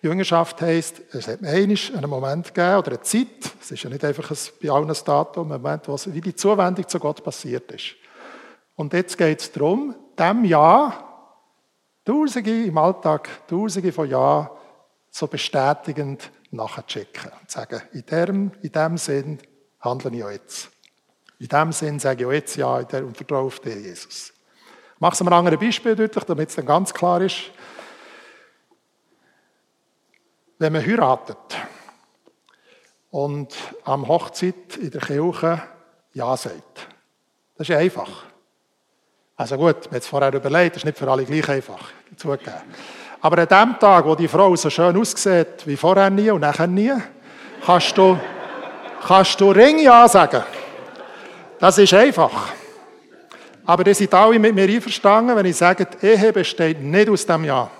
Jüngerschaft 0.03 0.61
heisst, 0.61 1.03
es 1.13 1.29
hat 1.29 1.41
mir 1.41 1.51
einen 1.51 2.11
Moment 2.11 2.53
gegeben 2.53 2.79
oder 2.79 2.89
eine 2.89 3.03
Zeit, 3.03 3.29
es 3.61 3.71
ist 3.71 3.85
ja 3.85 3.91
nicht 3.91 4.05
einfach 4.05 4.29
ein, 4.29 4.37
bei 4.61 4.71
allen 4.71 4.91
ein 4.91 4.97
Datum, 5.05 5.53
ein 5.53 5.63
Moment, 5.63 5.87
wo 5.87 5.97
wie 6.07 6.21
die 6.21 6.35
Zuwendung 6.35 6.89
zu 6.89 6.99
Gott 6.99 7.23
passiert 7.23 7.71
ist. 7.71 7.95
Und 8.75 8.93
jetzt 8.93 9.17
geht 9.17 9.41
es 9.41 9.53
darum, 9.53 9.95
dem 10.19 10.45
Ja, 10.47 11.05
Tausende 12.05 12.65
im 12.65 12.77
Alltag, 12.77 13.47
Tausende 13.47 13.93
von 13.93 14.11
Ja, 14.11 14.51
so 15.13 15.29
bestätigend 15.29 16.33
nachzuschicken 16.51 17.31
und 17.41 17.49
zu 17.49 17.57
sagen, 17.61 17.81
in 17.93 18.05
dem, 18.05 18.51
in 18.63 18.73
dem 18.73 18.99
Sinn 18.99 19.39
handle 19.79 20.11
ich 20.11 20.25
jetzt. 20.25 20.71
In 21.39 21.47
dem 21.47 21.71
Sinn 21.71 22.01
sage 22.01 22.25
ich 22.27 22.33
jetzt 22.33 22.57
Ja 22.57 22.79
und 22.79 23.17
vertraue 23.17 23.47
auf 23.47 23.61
dich, 23.61 23.77
Jesus. 23.77 24.33
Ich 24.97 25.01
mache 25.01 25.15
es 25.15 25.21
einem 25.21 25.33
anderen 25.35 25.61
Beispiel 25.61 25.95
deutlich, 25.95 26.25
damit 26.25 26.49
es 26.49 26.57
dann 26.57 26.67
ganz 26.67 26.93
klar 26.93 27.21
ist. 27.21 27.53
Wenn 30.59 30.73
man 30.73 30.85
heiratet 30.85 31.37
und 33.11 33.55
am 33.85 34.09
Hochzeit 34.09 34.77
in 34.81 34.91
der 34.91 35.01
Kirche 35.01 35.63
Ja 36.15 36.37
sagt, 36.37 36.89
das 37.57 37.69
ist 37.69 37.77
einfach. 37.77 38.25
Also 39.37 39.57
gut, 39.57 39.85
wir 39.85 39.91
haben 39.91 39.99
es 39.99 40.07
vorher 40.09 40.35
überlegt, 40.35 40.75
das 40.75 40.83
ist 40.83 40.87
nicht 40.87 40.99
für 40.99 41.09
alle 41.09 41.25
gleich 41.25 41.49
einfach, 41.49 41.91
zugegeben. 42.17 42.61
Aber 43.21 43.39
an 43.39 43.47
dem 43.49 43.79
Tag, 43.79 44.05
wo 44.05 44.17
die 44.17 44.27
Frau 44.27 44.55
so 44.57 44.69
schön 44.69 44.97
aussieht 44.97 45.65
wie 45.65 45.77
vorher 45.77 46.11
nie 46.11 46.31
und 46.31 46.41
nachher 46.41 46.67
nie, 46.67 46.93
kannst 47.65 47.97
du, 47.97 48.19
kannst 49.07 49.41
du 49.41 49.53
Ring 49.53 49.79
Ja 49.79 50.09
sagen. 50.09 50.43
Das 51.61 51.79
ist 51.79 51.95
einfach. 51.95 52.53
Aber 53.65 53.87
ihr 53.87 53.95
seid 53.95 54.15
alle 54.15 54.39
mit 54.39 54.55
mir 54.55 54.69
einverstanden, 54.69 55.37
wenn 55.37 55.47
ich 55.47 55.57
sage, 55.57 55.87
die 55.87 56.07
Ehe 56.07 56.33
besteht 56.33 56.81
nicht 56.81 57.09
aus 57.09 57.27
dem 57.27 57.45
Ja. 57.45 57.71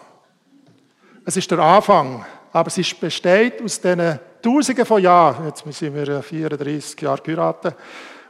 Es 1.25 1.37
ist 1.37 1.51
der 1.51 1.59
Anfang, 1.59 2.25
aber 2.53 2.71
sie 2.71 2.83
besteht 3.01 3.63
aus 3.63 3.81
diesen 3.81 4.19
Tausenden 4.43 4.87
von 4.87 5.03
Jahren, 5.03 5.47
jetzt 5.47 5.65
sind 5.71 5.95
wir 5.95 6.23
34 6.23 7.01
Jahre 7.01 7.23
geheiratet, 7.23 7.75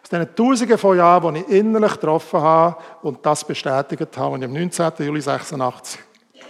aus 0.02 0.09
diesen 0.09 0.35
Tausenden 0.35 0.78
von 0.78 0.96
Jahren, 0.96 1.35
die 1.35 1.40
ich 1.40 1.48
innerlich 1.48 1.92
getroffen 1.92 2.40
habe 2.40 2.76
und 3.02 3.24
das 3.24 3.44
bestätigt 3.44 4.16
habe, 4.16 4.33
was 4.33 4.40
ich 4.40 4.44
am 4.46 4.52
19. 4.52 4.92
Juli 5.07 5.20
86 5.20 6.00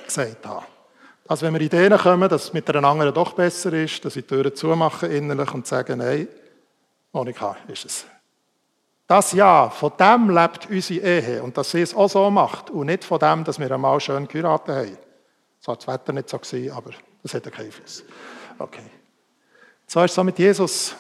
gesagt 0.07 0.47
habe. 0.47 0.63
Also 1.29 1.45
wenn 1.45 1.53
wir 1.53 1.61
Ideen 1.61 1.97
kommen, 1.99 2.29
dass 2.29 2.45
es 2.45 2.53
mit 2.55 2.69
einer 2.71 2.89
anderen 2.89 3.13
doch 3.13 3.35
besser 3.35 3.73
ist, 3.75 4.03
dass 4.05 4.17
ich 4.17 4.27
die 4.27 4.35
Türen 4.35 4.55
zumachen 4.55 5.11
innerlich 5.11 5.53
und 5.53 5.67
sagen, 5.67 5.99
nein, 5.99 6.27
Monika, 7.13 7.57
ist 7.69 7.85
es. 7.85 8.07
Das 9.07 9.33
Ja, 9.33 9.71
von 9.71 9.93
dem 9.99 10.31
lebt 10.31 10.69
unsere 10.71 11.01
Ehe 11.01 11.43
und 11.43 11.57
dass 11.57 11.71
sie 11.71 11.81
es 11.81 11.95
auch 11.95 12.09
so 12.09 12.31
macht 12.31 12.71
und 12.71 12.87
nicht 12.87 13.05
von 13.05 13.19
dem, 13.19 13.45
dass 13.45 13.59
wir 13.59 13.71
einmal 13.71 14.01
schön 14.01 14.29
geheiratet 14.29 14.75
haben. 14.75 14.99
Das 15.59 15.69
war 15.69 15.77
das 15.77 15.87
Wetter 15.87 16.13
nicht 16.13 16.29
so, 16.29 16.39
gewesen, 16.39 16.73
aber 16.73 16.91
das 17.23 17.35
hat 17.35 17.45
keinen 17.53 17.67
Einfluss. 17.67 18.05
Okay. 18.59 18.83
So 19.87 20.03
ist 20.03 20.11
es 20.11 20.15
so 20.15 20.25
mit 20.25 20.39
Jesus. 20.39 20.95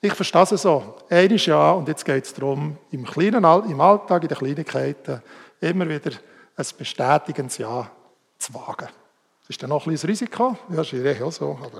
Ich 0.00 0.14
verstehe 0.14 0.42
es 0.42 0.62
so. 0.62 0.96
Ein 1.08 1.30
ist 1.30 1.46
ja, 1.46 1.72
und 1.72 1.88
jetzt 1.88 2.04
geht 2.04 2.24
es 2.24 2.32
darum, 2.32 2.76
im, 2.90 3.04
kleinen, 3.04 3.44
im 3.44 3.80
Alltag, 3.80 4.22
in 4.22 4.28
den 4.28 4.38
Kleinigkeiten, 4.38 5.22
immer 5.60 5.88
wieder 5.88 6.12
ein 6.56 6.66
bestätigendes 6.76 7.58
Ja 7.58 7.90
zu 8.38 8.54
wagen. 8.54 8.88
Das 9.40 9.50
ist 9.50 9.62
dann 9.62 9.70
noch 9.70 9.80
ein 9.80 9.84
kleines 9.84 10.06
Risiko, 10.06 10.56
ja, 10.68 10.76
das 10.76 10.92
ist 10.92 11.22
auch 11.22 11.32
so. 11.32 11.58
Aber 11.62 11.76